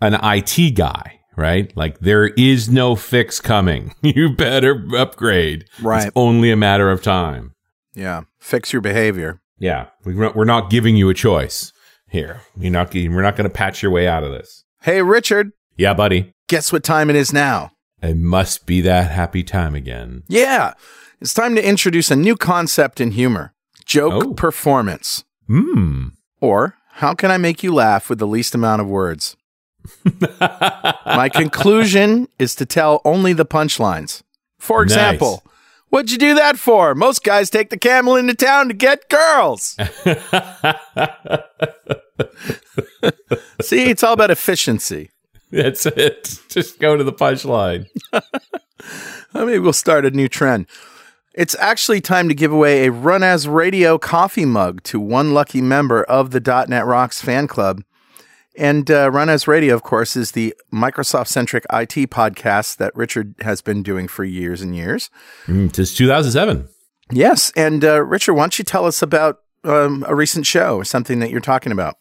[0.00, 1.74] an IT guy, right?
[1.76, 3.94] Like there is no fix coming.
[4.02, 5.66] You better upgrade.
[5.82, 6.06] Right.
[6.06, 7.54] It's only a matter of time.
[7.94, 8.22] Yeah.
[8.38, 9.40] Fix your behavior.
[9.58, 9.88] Yeah.
[10.04, 11.72] We're not giving you a choice
[12.10, 12.42] here.
[12.56, 14.64] You're not, we're not going to patch your way out of this.
[14.82, 15.52] Hey, Richard.
[15.76, 16.32] Yeah, buddy.
[16.48, 17.72] Guess what time it is now?
[18.02, 20.24] It must be that happy time again.
[20.28, 20.74] Yeah.
[21.20, 24.34] It's time to introduce a new concept in humor joke oh.
[24.34, 25.24] performance.
[25.46, 26.08] Hmm.
[26.40, 29.36] Or how can I make you laugh with the least amount of words?
[30.40, 34.22] My conclusion is to tell only the punchlines.
[34.58, 35.49] For example, nice.
[35.90, 36.94] What'd you do that for?
[36.94, 39.76] Most guys take the camel into town to get girls.
[43.60, 45.10] See, it's all about efficiency.
[45.50, 46.38] That's it.
[46.48, 47.86] Just go to the punchline.
[49.34, 50.66] Maybe we'll start a new trend.
[51.34, 55.60] It's actually time to give away a Run As Radio coffee mug to one lucky
[55.60, 57.82] member of the .NET Rocks fan club.
[58.60, 63.34] And uh, Run As Radio, of course, is the Microsoft centric IT podcast that Richard
[63.40, 65.08] has been doing for years and years.
[65.46, 66.68] Mm, since 2007.
[67.10, 67.52] Yes.
[67.56, 71.20] And uh, Richard, why don't you tell us about um, a recent show or something
[71.20, 71.96] that you're talking about?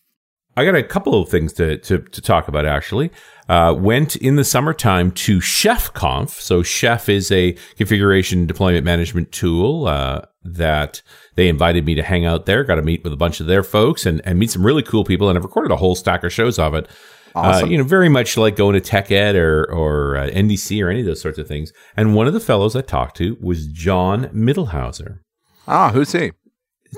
[0.58, 3.10] I got a couple of things to, to, to talk about, actually.
[3.50, 6.30] Uh, went in the summertime to ChefConf.
[6.30, 11.02] So Chef is a configuration deployment management tool uh, that
[11.36, 12.64] they invited me to hang out there.
[12.64, 15.04] Got to meet with a bunch of their folks and, and meet some really cool
[15.04, 15.30] people.
[15.30, 16.88] And I've recorded a whole stack of shows of it.
[17.36, 17.70] Uh, awesome.
[17.70, 20.90] Uh, you know, very much like going to Tech Ed or or uh, NDC or
[20.90, 21.74] any of those sorts of things.
[21.98, 25.20] And one of the fellows I talked to was Jon Mittelhauser.
[25.68, 26.32] Ah, who's he?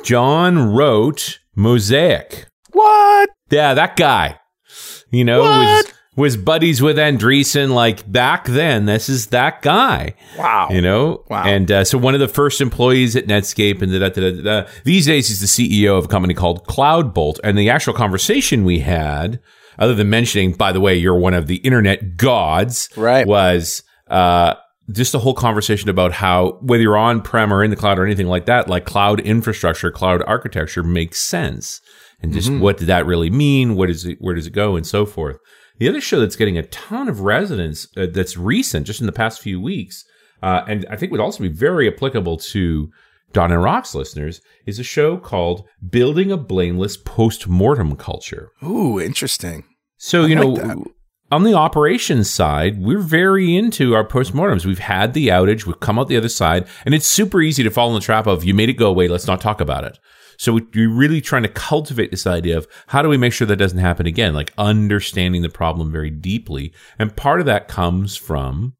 [0.03, 2.47] John wrote Mosaic.
[2.71, 3.29] What?
[3.49, 4.39] Yeah, that guy.
[5.11, 5.85] You know, was
[6.17, 8.85] was buddies with Andreessen like back then.
[8.85, 10.13] This is that guy.
[10.37, 10.67] Wow.
[10.69, 11.23] You know?
[11.29, 11.43] Wow.
[11.45, 14.69] And uh, so one of the first employees at Netscape and da, da, da, da,
[14.83, 17.39] these days he's the CEO of a company called CloudBolt.
[17.43, 19.39] And the actual conversation we had,
[19.79, 23.25] other than mentioning, by the way, you're one of the internet gods, right.
[23.25, 24.55] was uh,
[24.91, 28.05] just a whole conversation about how whether you're on prem or in the cloud or
[28.05, 31.79] anything like that, like cloud infrastructure, cloud architecture makes sense.
[32.21, 32.59] And just mm-hmm.
[32.59, 33.75] what did that really mean?
[33.75, 34.17] What is it?
[34.19, 34.75] Where does it go?
[34.75, 35.37] And so forth.
[35.81, 39.11] The other show that's getting a ton of resonance uh, that's recent, just in the
[39.11, 40.05] past few weeks,
[40.43, 42.91] uh, and I think would also be very applicable to
[43.33, 48.51] .NET Rocks listeners, is a show called Building a Blameless Post-Mortem Culture.
[48.63, 49.63] Ooh, interesting.
[49.97, 50.77] So, I you like know, that.
[51.31, 54.67] on the operations side, we're very into our postmortems.
[54.67, 57.71] We've had the outage, we've come out the other side, and it's super easy to
[57.71, 59.97] fall in the trap of you made it go away, let's not talk about it.
[60.41, 63.57] So we're really trying to cultivate this idea of how do we make sure that
[63.57, 66.73] doesn't happen again, like understanding the problem very deeply.
[66.97, 68.73] And part of that comes from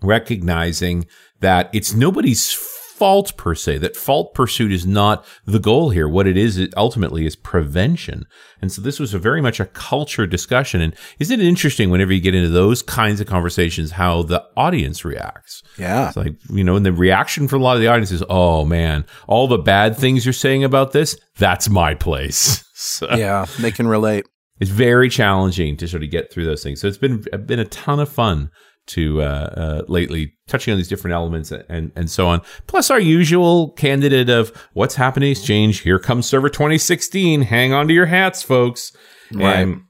[0.00, 1.06] recognizing
[1.40, 2.52] that it's nobody's
[2.96, 6.08] fault per se, that fault pursuit is not the goal here.
[6.08, 8.24] What it is ultimately is prevention.
[8.60, 10.80] And so this was a very much a culture discussion.
[10.80, 15.04] And isn't it interesting whenever you get into those kinds of conversations, how the audience
[15.04, 15.62] reacts?
[15.76, 16.08] Yeah.
[16.08, 18.64] It's like, you know, and the reaction for a lot of the audience is, oh
[18.64, 22.64] man, all the bad things you're saying about this, that's my place.
[22.74, 23.08] so.
[23.16, 24.24] Yeah, they can relate
[24.60, 26.80] it's very challenging to sort of get through those things.
[26.80, 28.50] So it's been been a ton of fun
[28.88, 32.40] to uh, uh, lately, touching on these different elements and and so on.
[32.66, 35.80] Plus, our usual candidate of what's happening exchange.
[35.80, 37.42] Here comes Server 2016.
[37.42, 38.92] Hang on to your hats, folks.
[39.32, 39.58] Right.
[39.58, 39.82] And,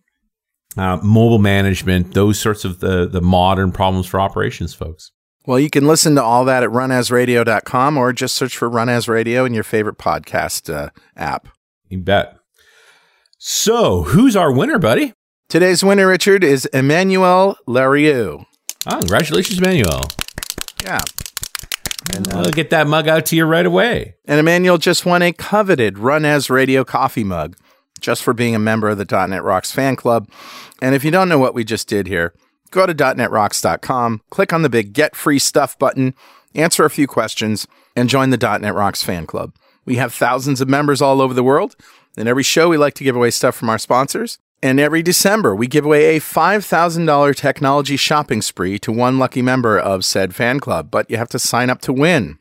[0.76, 5.12] uh, mobile management, those sorts of the the modern problems for operations, folks.
[5.46, 9.09] Well, you can listen to all that at runasradio.com or just search for Run As
[9.09, 11.48] Radio in your favorite podcast uh, app.
[11.88, 12.38] You bet.
[13.38, 15.12] So, who's our winner, buddy?
[15.50, 18.46] Today's winner, Richard, is Emmanuel Larieux.
[18.86, 20.08] Oh, congratulations, Manuel.
[20.82, 21.00] Yeah.
[22.14, 24.16] And uh, I'll get that mug out to you right away.
[24.26, 27.56] And Emmanuel just won a coveted Run As Radio coffee mug
[28.00, 30.28] just for being a member of the .NET Rocks fan club.
[30.82, 32.34] And if you don't know what we just did here,
[32.70, 36.14] go to .NETRocks.com, click on the big Get Free Stuff button,
[36.54, 37.66] answer a few questions,
[37.96, 39.54] and join the .NET Rocks fan club.
[39.86, 41.76] We have thousands of members all over the world.
[42.16, 44.38] In every show, we like to give away stuff from our sponsors.
[44.62, 49.78] And every December, we give away a $5,000 technology shopping spree to one lucky member
[49.78, 52.38] of said fan club, but you have to sign up to win.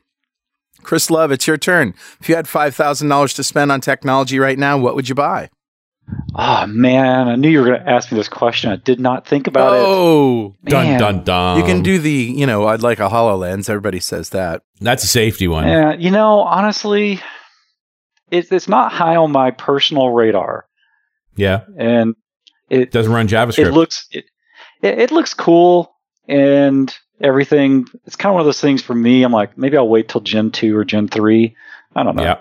[0.82, 1.94] Chris Love, it's your turn.
[2.20, 5.50] If you had $5,000 to spend on technology right now, what would you buy?
[6.34, 7.28] Oh, man.
[7.28, 8.70] I knew you were going to ask me this question.
[8.70, 9.84] I did not think about oh, it.
[9.86, 11.58] Oh, dun, dun, dun.
[11.58, 13.70] You can do the, you know, I'd like a HoloLens.
[13.70, 14.62] Everybody says that.
[14.80, 15.66] That's a safety one.
[15.66, 15.94] Yeah.
[15.94, 17.20] You know, honestly,
[18.30, 20.66] it's, it's not high on my personal radar.
[21.36, 22.14] Yeah, and
[22.70, 23.66] it doesn't run JavaScript.
[23.66, 24.24] It looks it,
[24.82, 25.94] it looks cool
[26.28, 27.86] and everything.
[28.06, 29.22] It's kind of one of those things for me.
[29.22, 31.56] I'm like, maybe I'll wait till Gen two or Gen three.
[31.94, 32.22] I don't know.
[32.22, 32.38] Yeah.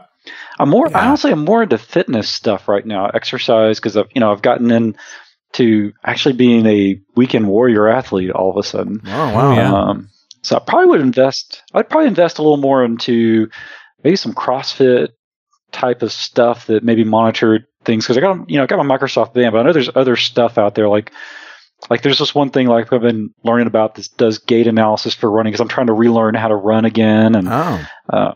[0.60, 1.08] I'm more yeah.
[1.08, 1.32] honestly.
[1.32, 4.96] I'm more into fitness stuff right now, exercise, because I've you know I've gotten in
[5.54, 9.02] to actually being a weekend warrior athlete all of a sudden.
[9.06, 9.56] Oh wow!
[9.56, 9.74] Yeah.
[9.74, 10.10] Um,
[10.42, 11.62] so I probably would invest.
[11.74, 13.50] I'd probably invest a little more into
[14.04, 15.10] maybe some CrossFit
[15.72, 18.98] type of stuff that maybe monitored things because I got you know I got my
[18.98, 21.12] Microsoft band, but I know there's other stuff out there like
[21.90, 25.30] like there's this one thing like I've been learning about this does gait analysis for
[25.30, 27.86] running because I'm trying to relearn how to run again and oh.
[28.10, 28.34] uh,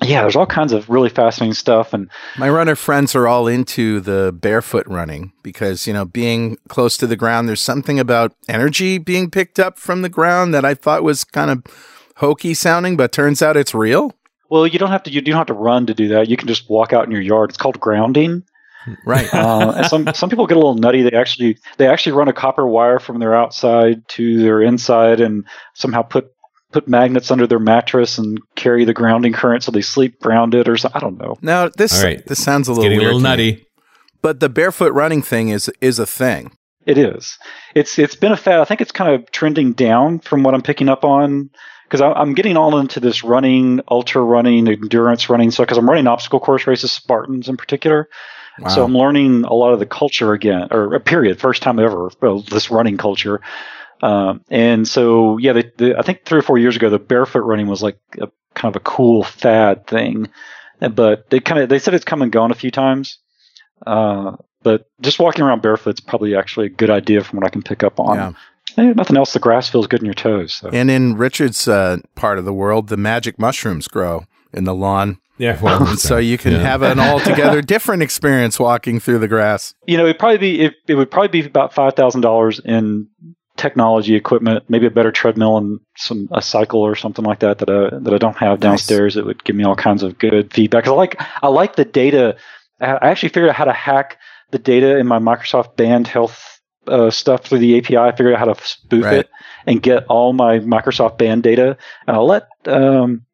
[0.00, 4.00] yeah, there's all kinds of really fascinating stuff and my runner friends are all into
[4.00, 8.98] the barefoot running because you know being close to the ground there's something about energy
[8.98, 11.64] being picked up from the ground that I thought was kind of
[12.16, 14.12] hokey sounding but turns out it's real.
[14.50, 15.10] Well, you don't have to.
[15.10, 16.28] You don't have to run to do that.
[16.28, 17.50] You can just walk out in your yard.
[17.50, 18.44] It's called grounding.
[19.04, 19.32] Right.
[19.34, 21.02] uh, some some people get a little nutty.
[21.02, 25.46] They actually they actually run a copper wire from their outside to their inside, and
[25.74, 26.30] somehow put
[26.72, 30.76] put magnets under their mattress and carry the grounding current so they sleep grounded or
[30.76, 30.96] something.
[30.96, 31.36] I don't know.
[31.42, 32.24] Now this right.
[32.26, 33.64] this sounds a little getting a little nutty.
[34.20, 36.52] But the barefoot running thing is is a thing.
[36.86, 37.38] It is.
[37.74, 38.60] It's it's been a fad.
[38.60, 41.50] I think it's kind of trending down from what I'm picking up on
[41.84, 45.50] because I'm getting all into this running, ultra running, endurance running.
[45.50, 48.08] So because I'm running obstacle course races, Spartans in particular,
[48.60, 48.68] Wow.
[48.68, 52.10] So I'm learning a lot of the culture again, or a period, first time ever,
[52.20, 53.40] well, this running culture.
[54.02, 57.40] Um, and so, yeah, the, the, I think three or four years ago, the barefoot
[57.40, 60.28] running was like a kind of a cool fad thing,
[60.80, 63.18] but they kind of they said it's come and gone a few times.
[63.86, 67.50] Uh, but just walking around barefoot is probably actually a good idea from what I
[67.50, 68.16] can pick up on.
[68.16, 68.32] Yeah.
[68.76, 69.32] Hey, nothing else.
[69.32, 70.54] The grass feels good in your toes.
[70.54, 70.68] So.
[70.72, 75.18] And in Richard's uh, part of the world, the magic mushrooms grow in the lawn.
[75.38, 76.58] Yeah, well, so you can yeah.
[76.58, 79.72] have an altogether different experience walking through the grass.
[79.86, 83.08] You know, it'd probably be it, it would probably be about five thousand dollars in
[83.56, 87.70] technology equipment, maybe a better treadmill and some a cycle or something like that that
[87.70, 89.14] I, that I don't have downstairs.
[89.14, 89.20] Nice.
[89.20, 90.88] It would give me all kinds of good feedback.
[90.88, 92.36] I like I like the data.
[92.80, 94.18] I actually figured out how to hack
[94.50, 97.96] the data in my Microsoft Band Health uh, stuff through the API.
[97.96, 99.18] I figured out how to spoof right.
[99.18, 99.30] it
[99.66, 101.76] and get all my Microsoft Band data.
[102.06, 103.26] And I'll let um,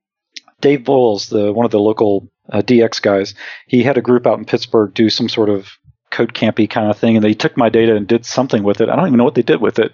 [0.64, 3.34] Dave Voyles, the one of the local uh, DX guys,
[3.66, 5.68] he had a group out in Pittsburgh do some sort of
[6.10, 8.88] code campy kind of thing, and they took my data and did something with it.
[8.88, 9.92] I don't even know what they did with it,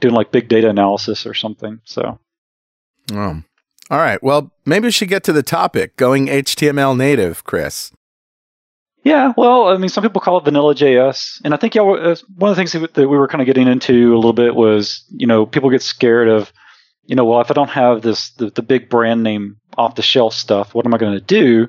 [0.00, 1.80] doing like big data analysis or something.
[1.84, 2.18] So,
[3.10, 3.42] oh.
[3.90, 4.22] all right.
[4.22, 7.90] Well, maybe we should get to the topic: going HTML native, Chris.
[9.02, 12.16] Yeah, well, I mean, some people call it vanilla JS, and I think yeah, uh,
[12.36, 15.04] one of the things that we were kind of getting into a little bit was,
[15.10, 16.52] you know, people get scared of,
[17.04, 20.02] you know, well, if I don't have this the, the big brand name off the
[20.02, 21.68] shelf stuff, what am I going to do?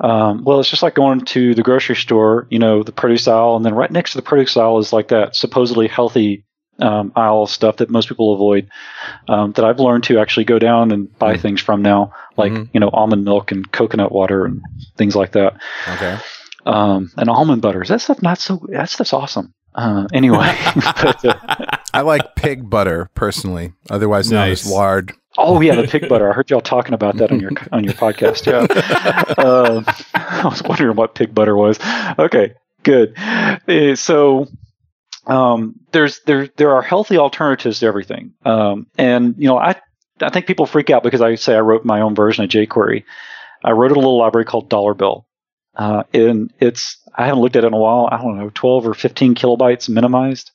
[0.00, 3.56] Um, well, it's just like going to the grocery store, you know, the produce aisle,
[3.56, 6.44] and then right next to the produce aisle is like that supposedly healthy
[6.78, 8.68] um, aisle stuff that most people avoid.
[9.28, 11.42] Um, that I've learned to actually go down and buy mm-hmm.
[11.42, 12.70] things from now, like mm-hmm.
[12.72, 14.60] you know almond milk and coconut water and
[14.96, 15.60] things like that.
[15.88, 16.18] Okay
[16.66, 17.88] um, and almond butters.
[17.88, 18.66] That stuff not so.
[18.68, 19.54] That stuff's awesome.
[19.74, 24.66] Uh, anyway, but, uh, I like pig butter personally, otherwise known nice.
[24.66, 25.12] as lard.
[25.38, 26.30] Oh yeah, the pig butter.
[26.30, 28.46] I heard y'all talking about that on your on your podcast.
[28.46, 28.66] Yeah,
[29.38, 29.82] uh,
[30.14, 31.78] I was wondering what pig butter was.
[32.18, 33.16] Okay, good.
[33.18, 34.48] Uh, so
[35.26, 39.76] um, there's there there are healthy alternatives to everything, um, and you know I
[40.20, 43.04] I think people freak out because I say I wrote my own version of jQuery.
[43.64, 45.26] I wrote a little library called Dollar Bill,
[45.74, 48.08] uh, and it's I haven't looked at it in a while.
[48.10, 50.50] I don't know, 12 or 15 kilobytes minimized,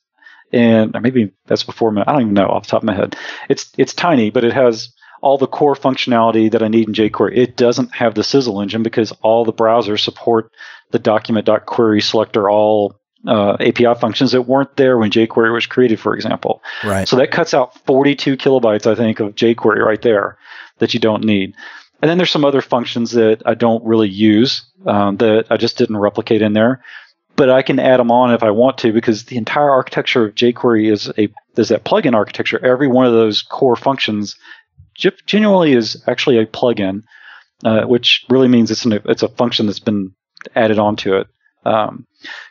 [0.52, 1.96] and maybe that's before.
[1.98, 3.16] I don't even know off the top of my head.
[3.48, 7.36] It's it's tiny, but it has all the core functionality that I need in jQuery.
[7.36, 10.52] It doesn't have the Sizzle engine because all the browsers support
[10.90, 16.14] the document.query selector all uh, API functions that weren't there when jQuery was created, for
[16.14, 16.62] example.
[16.84, 17.08] Right.
[17.08, 20.38] So that cuts out 42 kilobytes, I think, of jQuery right there
[20.78, 21.54] that you don't need.
[22.00, 25.78] And then there's some other functions that I don't really use um, that I just
[25.78, 26.82] didn't replicate in there.
[27.36, 30.34] But I can add them on if I want to because the entire architecture of
[30.34, 32.64] jQuery is a is that plugin architecture.
[32.64, 34.36] Every one of those core functions
[35.26, 37.02] genuinely is actually a plugin,
[37.64, 40.12] uh, which really means it's an, it's a function that's been
[40.56, 41.28] added onto it.
[41.64, 42.06] Um,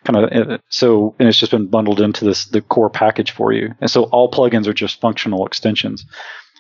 [0.06, 3.52] kind of uh, so, and it's just been bundled into this the core package for
[3.52, 3.74] you.
[3.82, 6.06] And so all plugins are just functional extensions.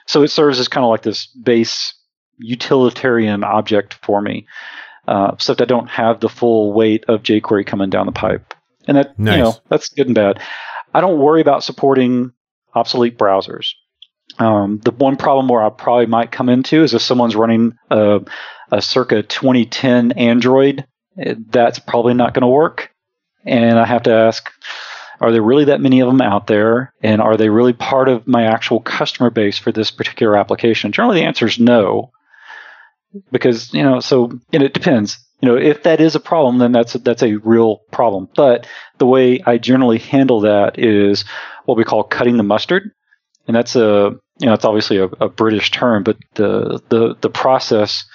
[0.05, 1.93] So it serves as kind of like this base
[2.37, 4.47] utilitarian object for me,
[5.07, 8.53] uh, except I don't have the full weight of jQuery coming down the pipe.
[8.87, 9.37] And that, nice.
[9.37, 10.41] you know, that's good and bad.
[10.93, 12.31] I don't worry about supporting
[12.73, 13.71] obsolete browsers.
[14.39, 18.21] Um, the one problem where I probably might come into is if someone's running a,
[18.71, 20.85] a circa 2010 Android,
[21.19, 22.91] eh, that's probably not going to work.
[23.45, 24.51] And I have to ask,
[25.19, 26.93] are there really that many of them out there?
[27.01, 30.91] And are they really part of my actual customer base for this particular application?
[30.91, 32.11] Generally, the answer is no
[33.31, 36.71] because you know so and it depends you know if that is a problem then
[36.71, 41.25] that's a, that's a real problem but the way i generally handle that is
[41.65, 42.91] what we call cutting the mustard
[43.47, 47.29] and that's a you know it's obviously a, a british term but the the the
[47.29, 48.05] process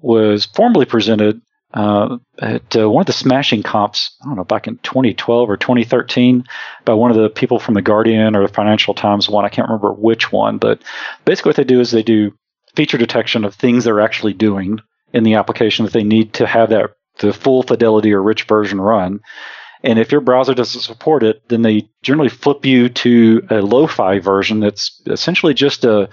[0.00, 1.40] was formally presented
[1.74, 6.44] uh, at uh, one of the SmashingConfs, I don't know, back in 2012 or 2013,
[6.84, 9.44] by one of the people from the Guardian or the Financial Times one.
[9.44, 10.82] I can't remember which one, but
[11.24, 12.32] basically what they do is they do
[12.74, 14.78] feature detection of things they're actually doing
[15.12, 18.80] in the application that they need to have that the full fidelity or rich version
[18.80, 19.20] run.
[19.84, 24.20] And if your browser doesn't support it, then they generally flip you to a lo-fi
[24.20, 26.08] version that's essentially just a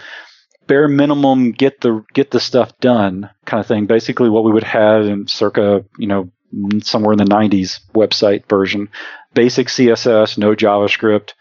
[0.68, 3.86] bare minimum get the get the stuff done kind of thing.
[3.86, 6.32] Basically, what we would have in circa you know
[6.82, 8.90] somewhere in the 90s website version,
[9.34, 11.34] basic CSS, no JavaScript,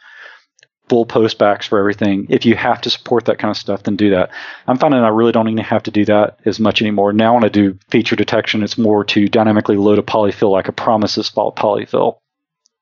[0.89, 2.27] full postbacks for everything.
[2.29, 4.31] If you have to support that kind of stuff, then do that.
[4.67, 7.13] I'm finding I really don't even have to do that as much anymore.
[7.13, 10.73] Now, when I do feature detection, it's more to dynamically load a polyfill like a
[10.73, 12.19] promises fault polyfill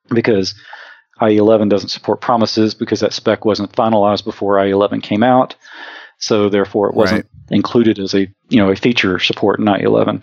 [0.08, 0.54] because
[1.20, 5.56] IE11 doesn't support promises because that spec wasn't finalized before IE11 came out.
[6.18, 7.56] So therefore, it wasn't right.
[7.56, 10.22] included as a you know a feature support in IE11.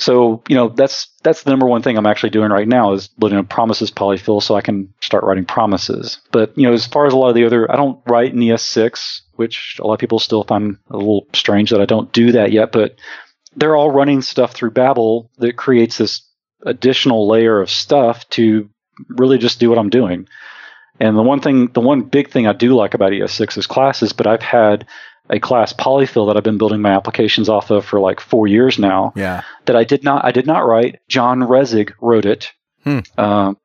[0.00, 3.08] So you know that's that's the number one thing I'm actually doing right now is
[3.08, 6.18] building a promises polyfill so I can start writing promises.
[6.32, 8.40] But you know, as far as a lot of the other, I don't write in
[8.40, 12.32] ES6, which a lot of people still find a little strange that I don't do
[12.32, 12.72] that yet.
[12.72, 12.96] But
[13.56, 16.22] they're all running stuff through Babel that creates this
[16.64, 18.70] additional layer of stuff to
[19.08, 20.28] really just do what I'm doing.
[20.98, 24.12] And the one thing, the one big thing I do like about ES6 is classes,
[24.12, 24.86] but I've had
[25.30, 28.78] a class polyfill that I've been building my applications off of for like four years
[28.78, 29.12] now.
[29.16, 29.42] Yeah.
[29.66, 31.00] That I did not I did not write.
[31.08, 32.52] John Resig wrote it.
[32.84, 33.00] Hmm.
[33.16, 33.56] Um,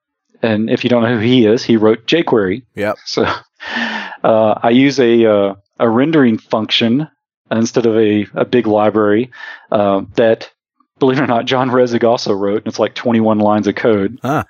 [0.42, 2.64] and if you don't know who he is, he wrote jQuery.
[2.76, 2.98] Yep.
[3.06, 3.24] So
[4.24, 7.08] uh, I use a uh, a rendering function
[7.52, 9.32] instead of a, a big library
[9.72, 10.52] uh, that,
[11.00, 12.60] believe it or not, John Resig also wrote.
[12.60, 14.20] And it's like 21 lines of code.
[14.22, 14.44] Huh.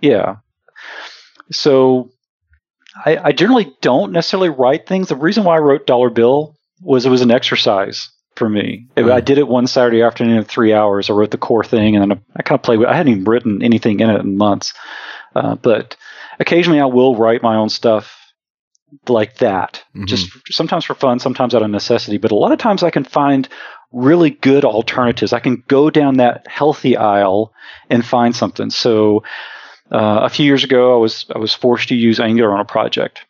[0.00, 0.36] Yeah.
[1.50, 2.10] So
[3.04, 5.08] I, I generally don't necessarily write things.
[5.08, 8.86] The reason why I wrote Dollar Bill was it was an exercise for me.
[8.96, 9.12] Mm.
[9.12, 11.08] I did it one Saturday afternoon in three hours.
[11.08, 12.88] I wrote the core thing, and then I, I kind of played with.
[12.88, 14.72] I hadn't even written anything in it in months,
[15.34, 15.96] uh, but
[16.38, 18.14] occasionally I will write my own stuff
[19.08, 20.06] like that, Mhm.
[20.06, 22.18] just sometimes for fun, sometimes out of necessity.
[22.18, 23.48] But a lot of times I can find
[23.92, 25.32] really good alternatives.
[25.32, 27.52] I can go down that healthy aisle
[27.90, 28.70] and find something.
[28.70, 29.22] So
[29.90, 32.64] uh, a few years ago, I was I was forced to use Angular on a
[32.64, 33.24] project,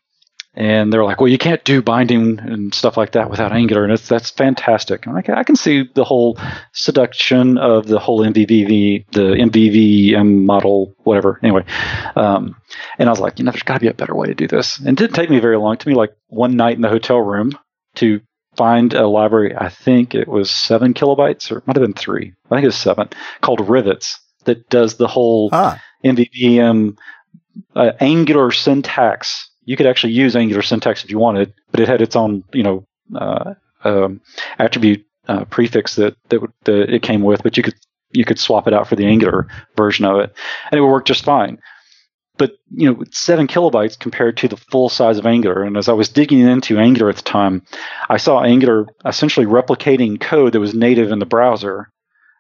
[0.55, 3.93] and they're like, "Well, you can't do binding and stuff like that without Angular," and
[3.93, 5.07] it's, that's fantastic.
[5.07, 6.39] And I can, I can see the whole
[6.73, 11.39] seduction of the whole MVVV, the MVVM model, whatever.
[11.43, 11.65] Anyway,
[12.17, 12.57] um,
[12.99, 14.49] and I was like, you know, there's got to be a better way to do
[14.49, 14.79] this.
[14.79, 15.75] And it didn't take me very long.
[15.75, 17.59] It took me like one night in the hotel room
[17.97, 18.21] to
[18.57, 19.55] find a library.
[19.55, 22.33] I think it was seven kilobytes, or it might have been three.
[22.47, 23.11] I think it was seven,
[23.43, 25.81] called Rivets, that does the whole Ah.
[26.07, 26.97] MVVM
[27.75, 29.51] uh, Angular syntax.
[29.65, 32.63] You could actually use Angular syntax if you wanted, but it had its own, you
[32.63, 33.55] know, uh,
[33.85, 34.21] um,
[34.59, 37.43] attribute uh, prefix that that, that it came with.
[37.43, 37.75] But you could
[38.11, 40.35] you could swap it out for the Angular version of it,
[40.71, 41.59] and it would work just fine.
[42.39, 45.63] But you know, seven kilobytes compared to the full size of Angular.
[45.63, 47.63] And as I was digging into Angular at the time,
[48.09, 51.91] I saw Angular essentially replicating code that was native in the browser.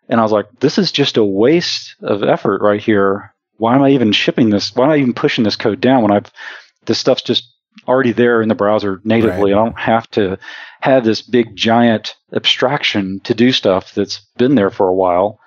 [0.08, 3.34] And I was like, this is just a waste of effort right here.
[3.58, 4.74] Why am I even shipping this?
[4.74, 6.30] Why am I even pushing this code down when I've
[6.86, 7.52] this stuff's just
[7.88, 9.52] already there in the browser natively?
[9.52, 10.38] I don't have to
[10.80, 15.40] have this big giant abstraction to do stuff that's been there for a while.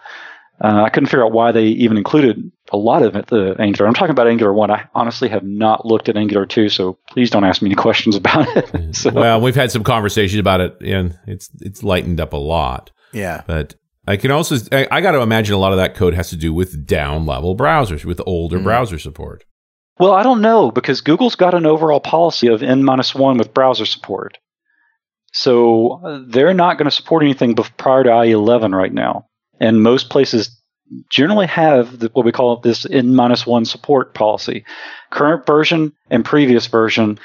[0.61, 3.87] Uh, I couldn't figure out why they even included a lot of it, the Angular.
[3.87, 4.69] I'm talking about Angular 1.
[4.69, 8.17] I honestly have not looked at Angular 2, so please don't ask me any questions
[8.17, 8.95] about it.
[8.95, 12.91] so, Well, we've had some conversations about it, and it's it's lightened up a lot.
[13.13, 13.43] Yeah.
[13.47, 13.75] But
[14.09, 16.35] I can also I, I got to imagine a lot of that code has to
[16.35, 18.63] do with down level browsers with older Mm.
[18.63, 19.45] browser support.
[19.99, 23.53] Well, I don't know because Google's got an overall policy of n minus one with
[23.53, 24.37] browser support.
[25.31, 29.27] So uh, they're not going to support anything prior to IE11 right now,
[29.59, 30.59] and most places
[31.11, 34.65] generally have the, what we call this n minus one support policy.
[35.11, 37.19] Current version and previous version.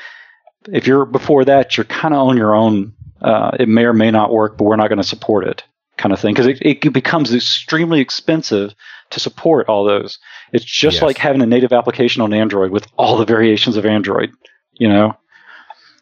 [0.70, 2.93] If you're before that, you're kind of on your own.
[3.22, 5.62] Uh, it may or may not work, but we're not going to support it,
[5.97, 8.75] kind of thing, because it, it becomes extremely expensive
[9.11, 10.19] to support all those.
[10.53, 11.03] It's just Yes.
[11.03, 14.31] like having a native application on Android with all the variations of Android.
[14.73, 15.15] You know,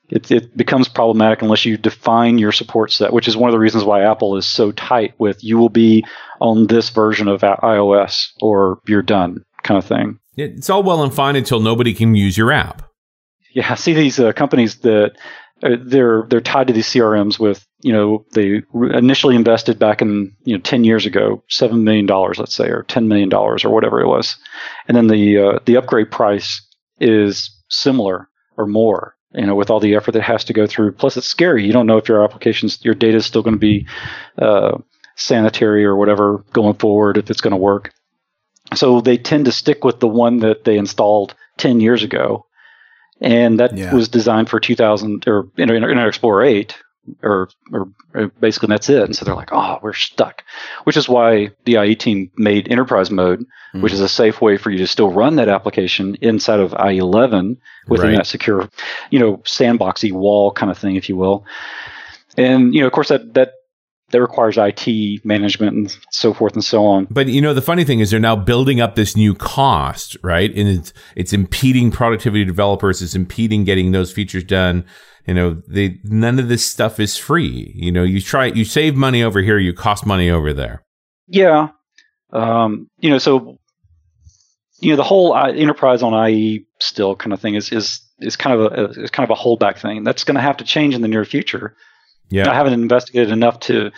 [0.09, 3.59] it it becomes problematic unless you define your support set, which is one of the
[3.59, 6.05] reasons why Apple is so tight with you will be
[6.41, 10.19] on this version of iOS or you're done, kind of thing.
[10.37, 12.83] It's all well and fine until nobody can use your app.
[13.53, 15.13] Yeah, I see these uh, companies that
[15.63, 18.63] uh, they're they're tied to these CRMs with you know they
[18.95, 22.85] initially invested back in you know ten years ago seven million dollars let's say or
[22.85, 24.37] ten million dollars or whatever it was,
[24.89, 26.61] and then the uh, the upgrade price
[27.01, 29.15] is similar or more.
[29.35, 30.93] You know, with all the effort that has to go through.
[30.93, 31.65] Plus, it's scary.
[31.65, 33.87] You don't know if your applications, your data is still going to be
[34.37, 34.77] uh,
[35.17, 37.17] sanitary or whatever going forward.
[37.17, 37.93] If it's going to work.
[38.75, 42.45] So they tend to stick with the one that they installed ten years ago
[43.23, 43.95] and that Yeah.
[43.95, 46.77] was designed for 2000 or Inter- Internet Explorer 8
[47.23, 50.45] or, or or basically that's it and so they're like oh we're stuck
[50.85, 53.45] which is why the IE team made enterprise mode
[53.75, 53.95] which hmm.
[53.95, 57.57] is a safe way for you to still run that application inside of IE11
[57.89, 58.17] within Right.
[58.17, 58.69] that secure
[59.11, 61.45] you know sandboxy wall kind of thing if you will
[62.37, 63.55] and you know of course that that
[64.13, 67.83] that requires IT management and so forth and so on But you know, the funny
[67.83, 70.55] thing is they're now building up this new cost, right?
[70.55, 74.85] And it's it's impeding productivity developers, it's impeding getting those features done.
[75.27, 77.73] You know, they none of this stuff is free.
[77.77, 80.85] You know, you try you save money over here, you cost money over there.
[81.29, 81.69] Yeah.
[82.33, 83.59] Um, you know, so
[84.81, 88.37] you know the whole uh, enterprise on IE still kind of thing is is is
[88.37, 90.03] kind of a is kind of a holdback thing.
[90.03, 91.77] That's going to have to change in the near future.
[92.31, 92.51] Yeah.
[92.51, 93.93] I haven't investigated enough to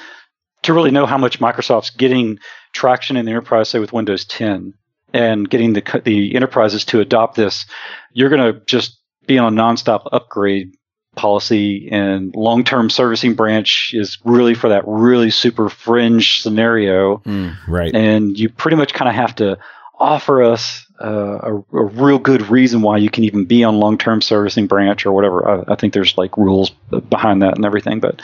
[0.65, 2.39] to really know how much Microsoft's getting
[2.73, 4.75] traction in the enterprise, say with Windows 10,
[5.15, 7.65] and getting the the enterprises to adopt this,
[8.13, 10.75] you're going to just be on a nonstop upgrade
[11.15, 17.19] policy and long-term servicing branch is really for that really super fringe scenario.
[17.19, 17.95] Mm, right.
[17.95, 19.59] And you pretty much kind of have to
[19.99, 24.23] offer us uh, a, a, real good reason why you can even be on long-term
[24.23, 25.49] servicing branch or whatever.
[25.49, 26.71] I, I, think there's like rules
[27.11, 28.23] behind that and everything but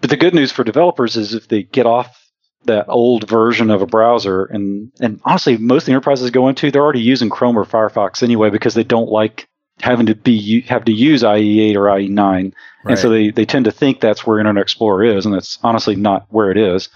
[0.00, 2.30] but the good news for developers is if they get off
[2.64, 7.00] that old version of a browser and and honestly most enterprises go into they're already
[7.00, 9.48] using chrome or firefox anyway because they don't like
[9.80, 12.54] having to be have to use IE8 or IE9, right.
[12.84, 15.96] and so they they tend to think that's where Internet Explorer is, and that's honestly
[15.96, 16.88] not where it is.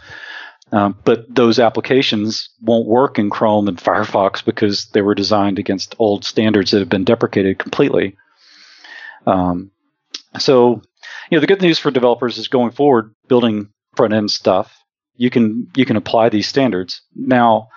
[0.72, 5.96] Um, but those applications won't work in Chrome and Firefox because they were designed against
[5.98, 8.16] old standards that have been deprecated completely.
[9.26, 9.72] Um,
[10.38, 10.80] so,
[11.28, 14.80] you know, the good news for developers is going forward, building front end stuff,
[15.16, 17.02] you can you can apply these standards.
[17.14, 17.68] Now,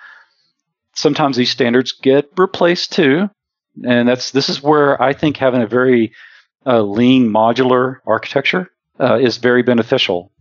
[0.93, 3.29] sometimes these standards get replaced too
[3.83, 6.13] and that's this is where I think having a very
[6.65, 8.69] uh, lean modular architecture
[8.99, 10.31] uh, is very beneficial.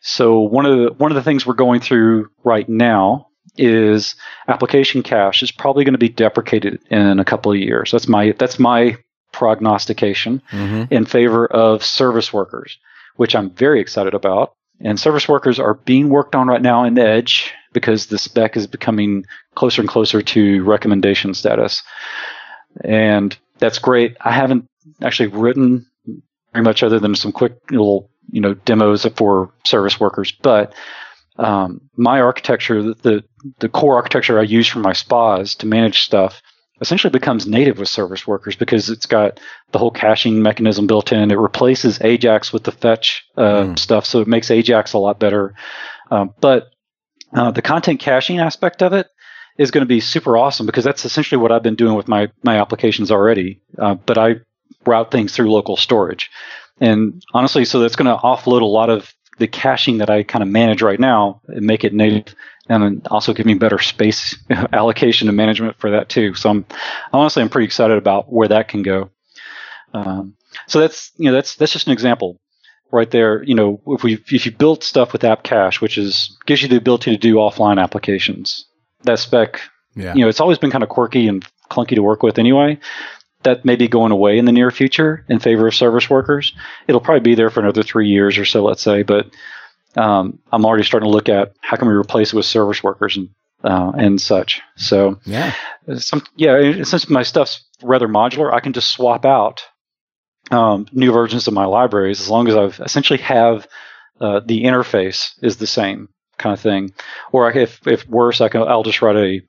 [0.00, 4.14] So one of the one of the things we're going through right now is
[4.48, 7.90] application cache is probably going to be deprecated in a couple of years.
[7.90, 8.96] That's my that's my
[9.32, 10.92] prognostication mm-hmm.
[10.92, 12.78] in favor of service workers,
[13.16, 14.54] which I'm very excited about.
[14.82, 18.66] And service workers are being worked on right now in Edge because the spec is
[18.66, 21.82] becoming closer and closer to recommendation status
[22.82, 24.16] and that's great.
[24.20, 24.66] I haven't
[25.02, 25.86] actually written
[26.52, 30.74] very much other than some quick little you know demos for service workers, but
[31.38, 33.24] um, my architecture, the
[33.58, 36.42] the core architecture I use for my spas to manage stuff,
[36.80, 39.40] essentially becomes native with service workers because it's got
[39.72, 41.30] the whole caching mechanism built in.
[41.30, 43.78] It replaces Ajax with the fetch uh, mm.
[43.78, 45.54] stuff, so it makes Ajax a lot better.
[46.10, 46.70] Um, but
[47.32, 49.06] uh, the content caching aspect of it
[49.60, 52.28] is going to be super awesome because that's essentially what I've been doing with my
[52.42, 53.60] my applications already.
[53.78, 54.36] Uh, but I
[54.86, 56.30] route things through local storage,
[56.80, 60.42] and honestly, so that's going to offload a lot of the caching that I kind
[60.42, 62.34] of manage right now and make it native,
[62.70, 64.34] and also give me better space
[64.72, 66.34] allocation and management for that too.
[66.34, 66.64] So I'm
[67.12, 69.10] honestly I'm pretty excited about where that can go.
[69.92, 70.36] Um,
[70.68, 72.40] so that's you know that's that's just an example
[72.90, 73.42] right there.
[73.42, 76.68] You know, if we if you build stuff with App Cache, which is gives you
[76.68, 78.64] the ability to do offline applications,
[79.02, 79.60] that spec,
[79.94, 80.14] yeah.
[80.14, 82.78] you know, it's always been kind of quirky and clunky to work with anyway.
[83.42, 86.52] That may be going away in the near future in favor of service workers.
[86.86, 89.02] It'll probably be there for another three years or so, let's say.
[89.02, 89.30] But
[89.96, 93.16] um, I'm already starting to look at how can we replace it with service workers
[93.16, 93.30] and
[93.64, 94.60] uh, and such.
[94.76, 95.54] So yeah,
[95.96, 96.82] some yeah.
[96.82, 99.62] Since my stuff's rather modular, I can just swap out
[100.50, 103.66] um, new versions of my libraries as long as I've essentially have
[104.20, 106.08] uh, the interface is the same
[106.40, 106.92] kind of thing.
[107.32, 109.40] Or if if worse, I can I'll just write a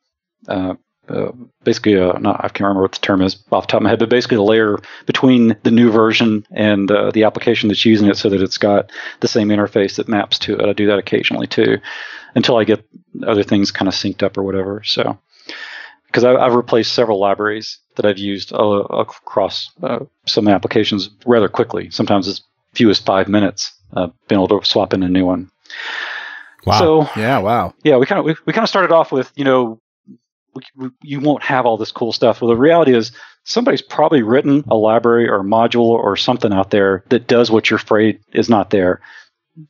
[0.48, 0.76] uh,
[1.10, 1.32] uh,
[1.64, 3.90] basically a, not, I can't remember what the term is off the top of my
[3.90, 8.08] head, but basically a layer between the new version and uh, the application that's using
[8.08, 10.70] it, so that it's got the same interface that maps to it.
[10.70, 11.80] I do that occasionally too,
[12.36, 12.86] until I get
[13.28, 14.84] other things kind of synced up or whatever.
[14.84, 15.18] So
[16.06, 21.90] because I've replaced several libraries that I've used across uh, some applications rather quickly.
[21.90, 22.42] Sometimes as
[22.74, 25.50] few as five minutes, uh, being able to swap in a new one.
[26.66, 26.80] Wow.
[26.80, 27.74] So yeah, wow.
[27.84, 29.82] Yeah, we kind of we, we kind of started off with you know
[30.54, 32.42] we, we, you won't have all this cool stuff.
[32.42, 33.12] Well, the reality is
[33.44, 37.70] somebody's probably written a library or a module or something out there that does what
[37.70, 39.02] you're afraid is not there.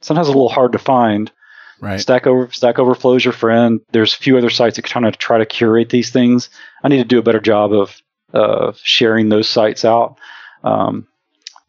[0.01, 1.31] Sometimes a little hard to find.
[1.79, 1.99] Right.
[1.99, 3.81] Stack over Stack Overflow is your friend.
[3.91, 6.49] There's a few other sites that kind of try to curate these things.
[6.83, 8.01] I need to do a better job of
[8.33, 10.19] uh, sharing those sites out.
[10.63, 11.07] Um,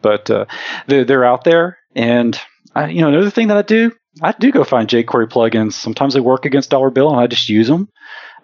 [0.02, 0.44] but uh,
[0.86, 2.38] they're, they're out there, and
[2.74, 5.72] I, you know another thing that I do I do go find jQuery plugins.
[5.72, 7.88] Sometimes they work against Dollar Bill, and I just use them.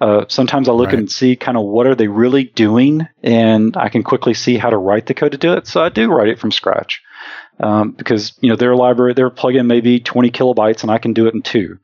[0.00, 0.98] Uh, sometimes I look right.
[0.98, 4.70] and see kind of what are they really doing, and I can quickly see how
[4.70, 5.66] to write the code to do it.
[5.66, 7.02] So I do write it from scratch
[7.60, 11.12] um, because you know their library, their plugin may be 20 kilobytes, and I can
[11.12, 11.78] do it in two.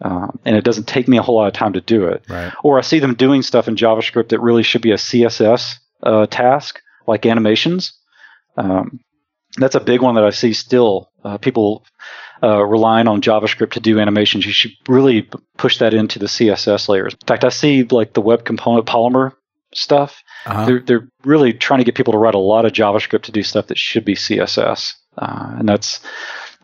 [0.00, 2.24] Um, and it doesn't take me a whole lot of time to do it.
[2.28, 2.52] Right.
[2.64, 6.26] Or I see them doing stuff in JavaScript that really should be a CSS uh,
[6.26, 7.92] task, like animations.
[8.56, 8.98] Um,
[9.56, 11.10] that's a big one that I see still.
[11.22, 11.84] Uh, people
[12.42, 16.88] uh, relying on JavaScript to do animations, you should really push that into the CSS
[16.88, 17.14] layers.
[17.14, 19.32] In fact, I see like the web component Polymer
[19.74, 20.22] stuff.
[20.46, 20.66] Uh-huh.
[20.66, 23.42] They're they're really trying to get people to write a lot of JavaScript to do
[23.42, 26.00] stuff that should be CSS, uh, and that's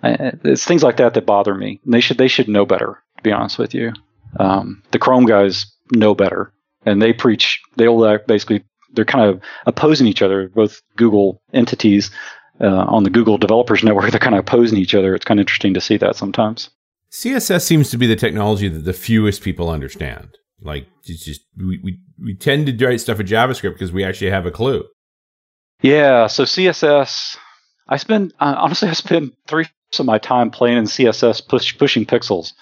[0.03, 1.81] uh, it's things like that that bother me.
[1.85, 3.03] And they should they should know better.
[3.17, 3.93] To be honest with you,
[4.39, 6.53] um, the Chrome guys know better,
[6.87, 7.61] and they preach.
[7.77, 12.11] They'll basically they're kind of opposing each other, both Google entities
[12.61, 15.15] uh, on the Google Developers Network, they're kind of opposing each other.
[15.15, 16.71] It's kind of interesting to see that sometimes.
[17.11, 20.37] CSS seems to be the technology that the fewest people understand.
[20.61, 24.31] Like, it's just we we, we tend to write stuff in JavaScript because we actually
[24.31, 24.85] have a clue.
[25.83, 26.27] Yeah.
[26.27, 27.37] So CSS,
[27.89, 29.67] I spend uh, honestly, I spend three
[29.99, 32.53] of my time playing in CSS, push, pushing pixels.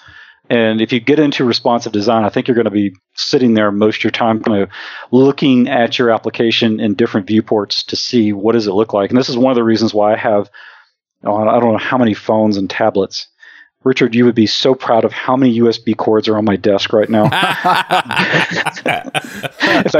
[0.48, 3.72] And if you get into responsive design, I think you're going to be sitting there
[3.72, 4.70] most of your time, kind of
[5.10, 9.10] looking at your application in different viewports to see what does it look like.
[9.10, 10.48] And this is one of the reasons why I have,
[11.24, 13.26] oh, I don't know how many phones and tablets.
[13.82, 16.92] Richard, you would be so proud of how many USB cords are on my desk
[16.92, 17.22] right now.
[17.24, 18.84] in fact,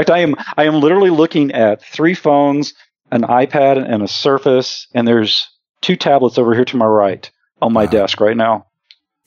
[0.09, 2.73] I am I am literally looking at three phones,
[3.11, 5.47] an iPad, and a Surface, and there's
[5.79, 7.31] two tablets over here to my right
[7.61, 7.91] on my wow.
[7.91, 8.66] desk right now.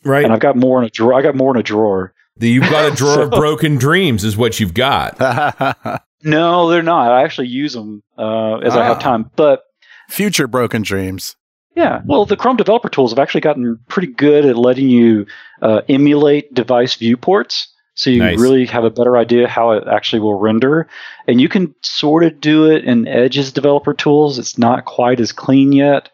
[0.05, 0.25] Right.
[0.25, 1.15] And I've got more in a drawer.
[1.15, 2.15] I got more in a drawer.
[2.39, 5.19] You've got a drawer so, of broken dreams, is what you've got.
[6.23, 7.13] no, they're not.
[7.13, 8.81] I actually use them uh, as ah.
[8.81, 9.01] I have ah.
[9.01, 9.31] time.
[9.37, 9.65] But
[10.09, 11.37] future broken dreams.
[11.77, 12.03] Yeah.
[12.05, 15.27] Well, the Chrome developer tools have actually gotten pretty good at letting you
[15.63, 17.69] uh, emulate device viewports.
[17.95, 18.39] So you nice.
[18.39, 20.89] really have a better idea how it actually will render.
[21.29, 24.39] And you can sort of do it in Edge's developer tools.
[24.39, 26.09] It's not quite as clean yet.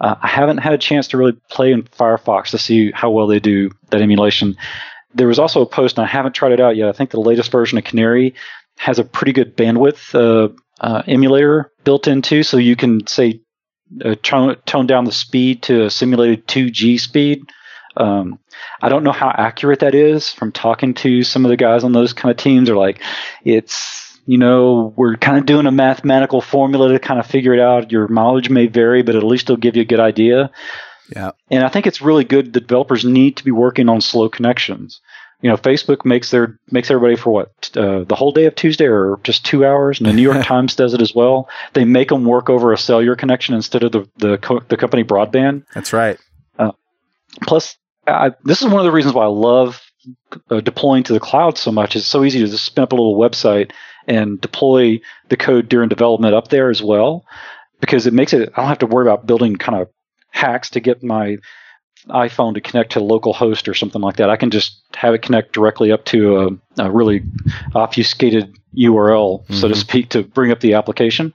[0.00, 3.26] Uh, I haven't had a chance to really play in Firefox to see how well
[3.26, 4.56] they do that emulation.
[5.14, 6.88] There was also a post, and I haven't tried it out yet.
[6.88, 8.34] I think the latest version of Canary
[8.78, 13.40] has a pretty good bandwidth uh, uh, emulator built into, so you can say
[14.04, 17.42] uh, tone, tone down the speed to a simulated 2G speed.
[17.96, 18.38] Um,
[18.80, 20.30] I don't know how accurate that is.
[20.30, 23.02] From talking to some of the guys on those kind of teams, they're like,
[23.44, 27.58] it's you know, we're kind of doing a mathematical formula to kind of figure it
[27.58, 27.90] out.
[27.90, 30.52] Your mileage may vary, but at least it'll give you a good idea.
[31.08, 31.32] Yeah.
[31.50, 32.52] And I think it's really good.
[32.52, 35.00] The developers need to be working on slow connections.
[35.42, 38.84] You know, Facebook makes their makes everybody for what uh, the whole day of Tuesday
[38.84, 41.48] or just two hours, and the New York Times does it as well.
[41.72, 45.02] They make them work over a cellular connection instead of the the, co- the company
[45.02, 45.64] broadband.
[45.74, 46.20] That's right.
[46.56, 46.70] Uh,
[47.42, 47.76] plus,
[48.06, 49.82] I, this is one of the reasons why I love
[50.50, 51.96] uh, deploying to the cloud so much.
[51.96, 53.72] It's so easy to just spin up a little website
[54.06, 57.24] and deploy the code during development up there as well
[57.80, 59.88] because it makes it I don't have to worry about building kind of
[60.30, 61.38] hacks to get my
[62.08, 64.30] iPhone to connect to local host or something like that.
[64.30, 66.38] I can just have it connect directly up to
[66.78, 67.22] a, a really
[67.74, 69.54] obfuscated URL, mm-hmm.
[69.54, 69.80] so to mm-hmm.
[69.80, 71.34] speak, to bring up the application.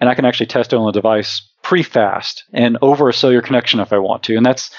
[0.00, 3.42] And I can actually test it on the device pretty fast and over a cellular
[3.42, 4.36] connection if I want to.
[4.36, 4.70] And that's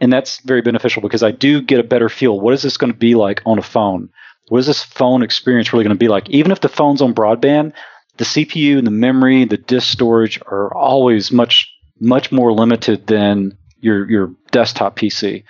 [0.00, 2.40] and that's very beneficial because I do get a better feel.
[2.40, 4.10] What is this going to be like on a phone?
[4.50, 6.28] What is this phone experience really going to be like?
[6.28, 7.72] Even if the phone's on broadband,
[8.16, 13.56] the CPU and the memory, the disk storage are always much much more limited than
[13.78, 15.44] your your desktop PC.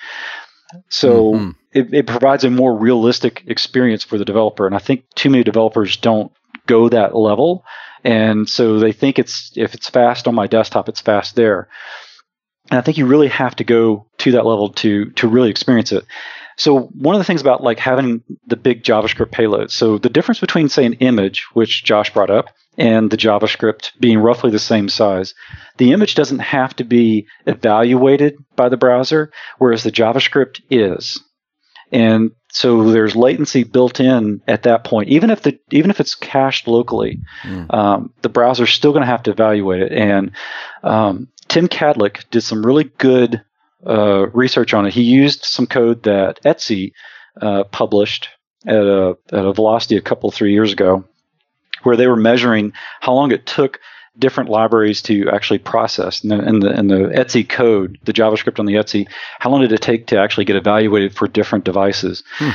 [0.90, 1.50] So mm-hmm.
[1.72, 5.44] it, it provides a more realistic experience for the developer, and I think too many
[5.44, 6.30] developers don't
[6.66, 7.64] go that level,
[8.04, 11.68] and so they think it's if it's fast on my desktop, it's fast there.
[12.70, 15.90] And I think you really have to go to that level to to really experience
[15.90, 16.04] it.
[16.60, 19.70] So one of the things about like having the big JavaScript payload.
[19.70, 24.18] So the difference between say an image, which Josh brought up, and the JavaScript being
[24.18, 25.32] roughly the same size,
[25.78, 31.22] the image doesn't have to be evaluated by the browser, whereas the JavaScript is.
[31.92, 36.14] And so there's latency built in at that point, even if the even if it's
[36.14, 37.72] cached locally, mm.
[37.72, 39.92] um, the browser's still going to have to evaluate it.
[39.92, 40.32] And
[40.82, 43.42] um, Tim Kadlec did some really good
[43.86, 44.94] uh, research on it.
[44.94, 46.92] He used some code that Etsy
[47.40, 48.28] uh, published
[48.66, 51.04] at a, at a velocity a couple three years ago,
[51.82, 53.80] where they were measuring how long it took
[54.18, 56.22] different libraries to actually process.
[56.22, 59.08] And the, and the, and the Etsy code, the JavaScript on the Etsy,
[59.38, 62.22] how long did it take to actually get evaluated for different devices?
[62.36, 62.50] Hmm.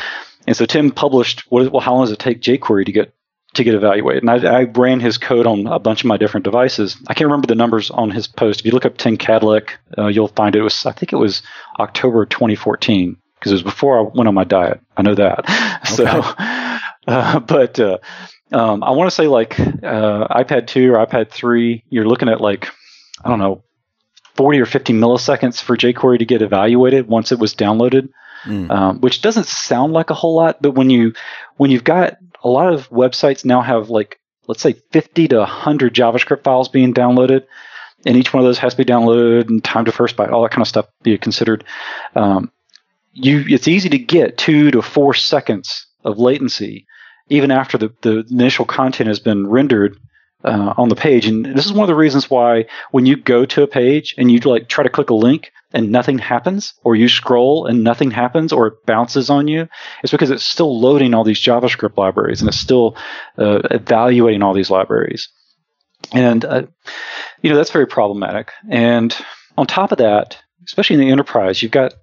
[0.48, 3.16] And so Tim published, what, well, how long does it take jQuery to get
[3.56, 4.24] to get evaluated.
[4.24, 6.98] And I, I, ran his code on a bunch of my different devices.
[7.08, 8.60] I can't remember the numbers on his post.
[8.60, 10.60] If you look up Tim Kadlec, uh, you'll find it.
[10.60, 10.64] it.
[10.64, 11.42] was I think it was
[11.80, 14.82] October 2014 because it was before I went on my diet.
[14.96, 15.46] I know that.
[15.86, 16.04] Okay.
[16.04, 16.08] So,
[17.08, 18.00] uh, but uh,
[18.52, 22.42] um, I want to say like uh, iPad 2 or iPad 3, you're looking at
[22.42, 22.70] like
[23.24, 23.64] I don't know
[24.36, 28.10] 40 or 50 milliseconds for jQuery to get evaluated once it was downloaded.
[28.46, 28.70] Mm.
[28.70, 31.14] Um, which doesn't sound like a whole lot, but when you
[31.58, 35.94] when you've got a lot of websites now have like let's say 50 to 100
[35.94, 37.46] JavaScript files being downloaded,
[38.06, 40.44] and each one of those has to be downloaded and time to first byte, all
[40.44, 41.64] that kind of stuff be considered.
[42.16, 42.52] Um,
[43.12, 46.86] you, it's easy to get two to four seconds of latency,
[47.30, 49.98] even after the, the initial content has been rendered
[50.44, 51.26] uh, on the page.
[51.26, 54.32] And this is one of the reasons why when you go to a page and
[54.32, 58.10] you like try to click a link and nothing happens, or you scroll and nothing
[58.10, 59.68] happens, or it bounces on you,
[60.02, 62.96] it's because it's still loading all these JavaScript libraries and it's still
[63.38, 65.28] uh, evaluating all these libraries.
[66.14, 66.64] And uh,
[67.42, 68.52] you know that's very problematic.
[68.70, 69.16] And
[69.58, 71.94] on top of that, especially in the enterprise, you've got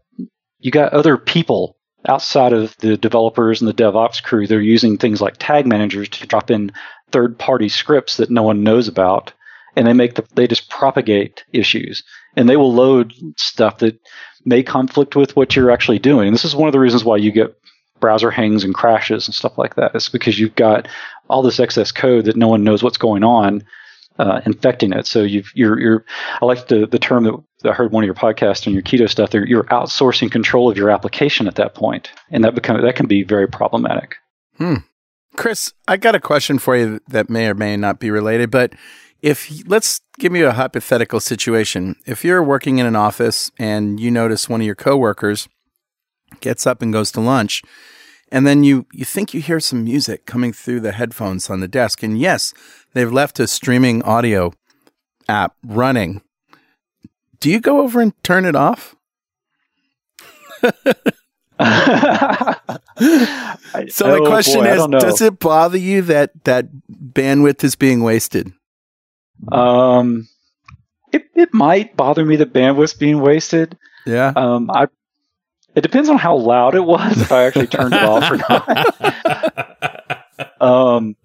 [0.59, 4.47] you got other people outside of the developers and the DevOps crew.
[4.47, 6.73] They're using things like tag managers to drop in
[7.11, 9.33] third party scripts that no one knows about.
[9.77, 12.05] And they make the, they just propagate issues
[12.37, 13.99] and they will load stuff that
[14.45, 16.29] may conflict with what you're actually doing.
[16.29, 17.57] And this is one of the reasons why you get
[18.01, 19.95] browser hangs and crashes and stuff like that.
[19.95, 20.89] It's because you've got
[21.29, 23.65] all this excess code that no one knows what's going on
[24.19, 25.07] uh, infecting it.
[25.07, 26.05] So you've, you're, you're,
[26.41, 27.25] I like the, the term
[27.63, 29.31] that I heard one of your podcasts and your keto stuff.
[29.31, 33.07] There, you're outsourcing control of your application at that point, and that become that can
[33.07, 34.17] be very problematic.
[34.59, 34.77] Hmm.
[35.37, 38.75] Chris, I got a question for you that may or may not be related, but
[39.23, 41.97] if let's give me a hypothetical situation.
[42.05, 45.49] If you're working in an office and you notice one of your coworkers
[46.41, 47.63] gets up and goes to lunch,
[48.31, 51.69] and then you you think you hear some music coming through the headphones on the
[51.69, 52.53] desk, and yes,
[52.95, 54.53] they've left a streaming audio
[55.29, 56.21] app running.
[57.39, 58.97] Do you go over and turn it off?
[60.63, 60.69] so
[64.09, 68.53] the oh, question boy, is does it bother you that that bandwidth is being wasted
[69.51, 70.29] um
[71.13, 73.77] it, it might bother me that bandwidth's being wasted
[74.07, 74.87] yeah um i
[75.75, 78.69] it depends on how loud it was if i actually turned it off or not
[80.61, 81.17] um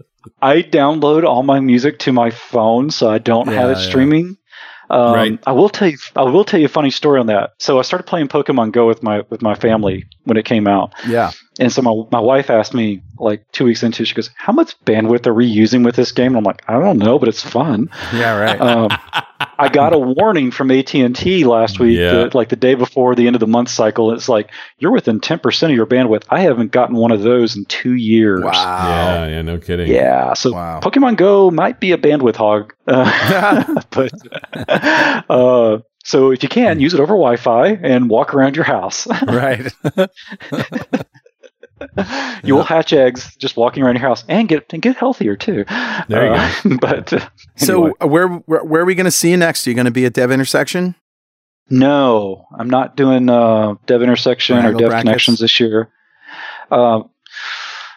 [0.41, 4.38] i download all my music to my phone so i don't yeah, have it streaming
[4.89, 5.39] um, right.
[5.45, 5.97] I will tell you.
[6.15, 7.55] I will tell you a funny story on that.
[7.59, 10.93] So I started playing Pokemon Go with my with my family when it came out.
[11.05, 11.32] Yeah.
[11.60, 14.80] And so my my wife asked me like two weeks into, she goes, "How much
[14.86, 17.41] bandwidth are we using with this game?" And I'm like, "I don't know, but it's
[17.41, 18.62] fun." Yeah, right.
[18.62, 18.89] Um,
[19.60, 22.12] I got a warning from AT and T last week, yeah.
[22.12, 24.12] that, like the day before the end of the month cycle.
[24.12, 26.24] It's like you're within ten percent of your bandwidth.
[26.30, 28.43] I haven't gotten one of those in two years.
[28.43, 28.53] Wow.
[28.53, 29.88] Yeah, yeah, no kidding.
[29.88, 30.80] Yeah, so wow.
[30.80, 34.12] Pokemon Go might be a bandwidth hog, uh, but
[35.30, 39.08] uh, so if you can, use it over Wi-Fi and walk around your house.
[39.28, 39.74] right.
[42.43, 45.65] you will hatch eggs just walking around your house and get and get healthier too.
[46.07, 46.78] There you uh, go.
[46.82, 49.65] But uh, so uh, where, where, where are we going to see you next?
[49.65, 50.95] Are you going to be at Dev Intersection?
[51.69, 55.01] No, I'm not doing uh, Dev Intersection or Dev brackets.
[55.01, 55.89] Connections this year.
[56.71, 57.01] Uh,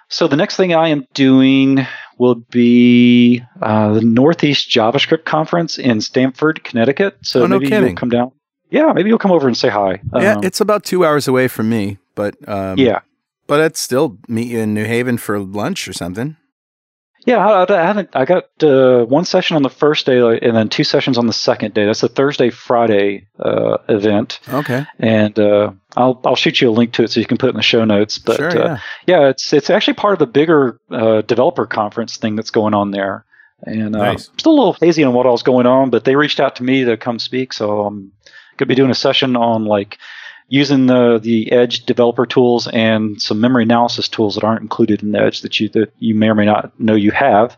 [0.09, 1.87] so the next thing I am doing
[2.19, 7.17] will be uh, the Northeast JavaScript Conference in Stamford, Connecticut.
[7.23, 7.89] So oh, no maybe kidding.
[7.91, 8.33] you'll come down.
[8.71, 10.01] Yeah, maybe you'll come over and say hi.
[10.15, 13.01] Yeah, um, it's about two hours away from me, but um, yeah,
[13.51, 16.37] but I'd still meet you in New Haven for lunch or something.
[17.27, 18.11] Yeah, I, I haven't.
[18.13, 21.33] I got uh, one session on the first day, and then two sessions on the
[21.33, 21.85] second day.
[21.85, 24.39] That's a Thursday Friday uh, event.
[24.49, 24.87] Okay.
[25.01, 27.51] And uh, I'll I'll shoot you a link to it so you can put it
[27.51, 28.19] in the show notes.
[28.19, 28.79] But sure, uh, yeah.
[29.09, 29.29] yeah.
[29.31, 33.25] it's it's actually part of the bigger uh, developer conference thing that's going on there.
[33.65, 34.29] And uh, nice.
[34.29, 36.63] I'm still a little hazy on what all's going on, but they reached out to
[36.63, 38.13] me to come speak, so I'm
[38.57, 39.99] going to be doing a session on like
[40.51, 45.15] using the the Edge developer tools and some memory analysis tools that aren't included in
[45.15, 47.57] Edge that you that you may or may not know you have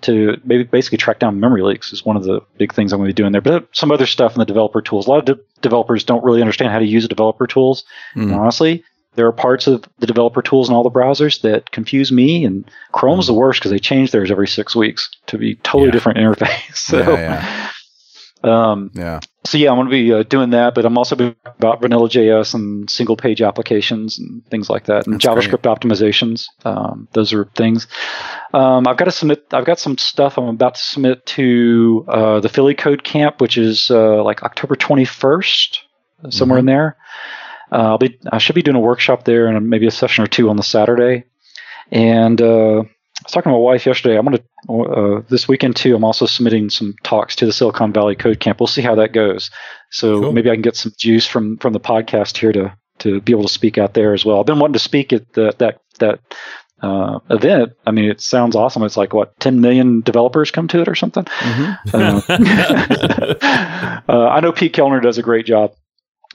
[0.00, 3.08] to maybe basically track down memory leaks is one of the big things I'm going
[3.08, 3.42] to be doing there.
[3.42, 5.06] But some other stuff in the developer tools.
[5.06, 7.84] A lot of de- developers don't really understand how to use the developer tools.
[8.16, 8.34] Mm.
[8.34, 8.82] honestly,
[9.14, 12.70] there are parts of the developer tools in all the browsers that confuse me, and
[12.92, 13.28] Chrome's mm.
[13.28, 15.92] the worst because they change theirs every six weeks to be totally yeah.
[15.92, 16.74] different interface.
[16.76, 17.61] so, yeah, yeah.
[18.44, 19.20] Um, yeah.
[19.44, 22.08] So yeah, I'm going to be uh, doing that, but I'm also be about vanilla
[22.08, 25.80] JS and single page applications and things like that, and That's JavaScript great.
[25.80, 26.46] optimizations.
[26.64, 27.86] Um, those are things.
[28.52, 29.46] Um, I've got to submit.
[29.52, 33.58] I've got some stuff I'm about to submit to uh, the Philly Code Camp, which
[33.58, 35.78] is uh, like October 21st,
[36.30, 36.60] somewhere mm-hmm.
[36.60, 36.96] in there.
[37.70, 38.18] Uh, I'll be.
[38.30, 40.62] I should be doing a workshop there and maybe a session or two on the
[40.62, 41.24] Saturday,
[41.90, 42.82] and uh,
[43.22, 44.18] I was talking to my wife yesterday.
[44.18, 45.94] I'm going to uh, this weekend too.
[45.94, 48.58] I'm also submitting some talks to the Silicon Valley Code Camp.
[48.58, 49.50] We'll see how that goes.
[49.90, 50.32] So cool.
[50.32, 53.44] maybe I can get some juice from from the podcast here to to be able
[53.44, 54.40] to speak out there as well.
[54.40, 56.18] I've been wanting to speak at the, that that
[56.80, 57.74] uh, event.
[57.86, 58.82] I mean, it sounds awesome.
[58.82, 61.24] It's like what 10 million developers come to it or something.
[61.24, 61.96] Mm-hmm.
[61.96, 62.20] Uh,
[64.12, 65.74] uh, I know Pete Kellner does a great job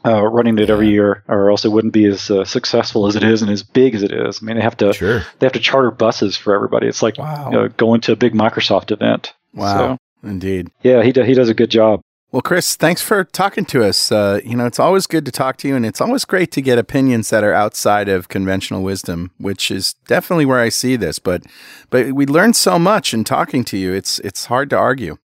[0.06, 3.24] uh, running it every year, or else it wouldn't be as uh, successful as it
[3.24, 4.40] is and as big as it is.
[4.42, 5.20] I mean, they have to sure.
[5.40, 6.88] they have to charter buses for everybody.
[6.88, 7.50] It's like wow.
[7.50, 9.34] you know, going to a big Microsoft event.
[9.54, 10.70] Wow, so, indeed.
[10.84, 12.02] Yeah, he do, he does a good job.
[12.32, 14.12] Well, Chris, thanks for talking to us.
[14.12, 16.62] Uh, you know, it's always good to talk to you, and it's always great to
[16.62, 21.20] get opinions that are outside of conventional wisdom, which is definitely where I see this.
[21.20, 21.44] But,
[21.90, 23.94] but we learn so much in talking to you.
[23.94, 25.18] It's it's hard to argue.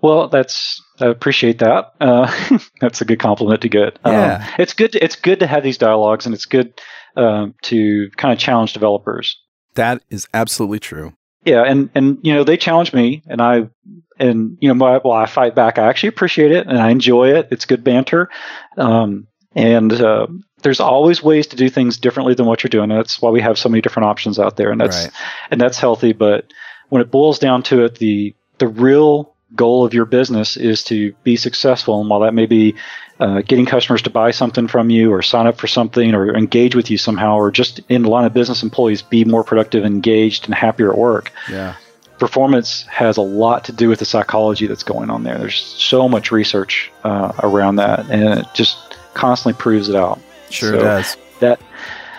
[0.00, 1.92] Well, that's I appreciate that.
[2.00, 3.98] Uh, that's a good compliment to get.
[4.04, 4.34] Um, yeah.
[4.36, 4.92] Um, it's good.
[4.92, 6.80] To, it's good to have these dialogues, and it's good
[7.16, 9.36] um, to kind of challenge developers.
[9.74, 11.14] That is absolutely true.
[11.44, 13.68] Yeah, and and you know they challenge me, and I
[14.18, 15.78] and you know my, well I fight back.
[15.78, 17.48] I actually appreciate it, and I enjoy it.
[17.50, 18.30] It's good banter.
[18.76, 20.28] Um, And uh,
[20.62, 22.90] there's always ways to do things differently than what you're doing.
[22.90, 25.12] And that's why we have so many different options out there, and that's right.
[25.50, 26.12] and that's healthy.
[26.12, 26.52] But
[26.88, 31.12] when it boils down to it, the the real goal of your business is to
[31.24, 32.00] be successful.
[32.00, 32.74] And while that may be
[33.20, 36.74] uh, getting customers to buy something from you or sign up for something or engage
[36.74, 40.46] with you somehow, or just in the line of business employees be more productive, engaged,
[40.46, 41.32] and happier at work.
[41.50, 41.76] Yeah.
[42.18, 45.38] Performance has a lot to do with the psychology that's going on there.
[45.38, 48.76] There's so much research uh, around that, and it just
[49.14, 50.20] constantly proves it out.
[50.50, 51.16] Sure so does.
[51.40, 51.60] That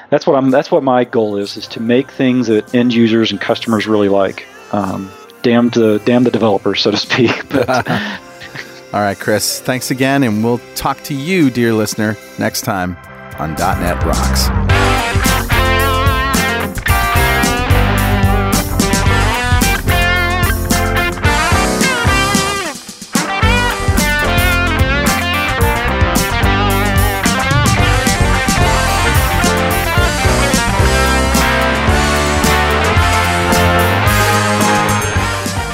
[0.10, 0.52] that's what I'm.
[0.52, 4.10] That's what my goal is: is to make things that end users and customers really
[4.10, 4.46] like.
[4.74, 5.10] Um,
[5.44, 7.48] damn the damn the developers, so to speak.
[7.50, 7.90] But,
[8.94, 9.60] All right, Chris.
[9.60, 12.96] Thanks again, and we'll talk to you, dear listener, next time
[13.40, 14.73] on .NET Rocks.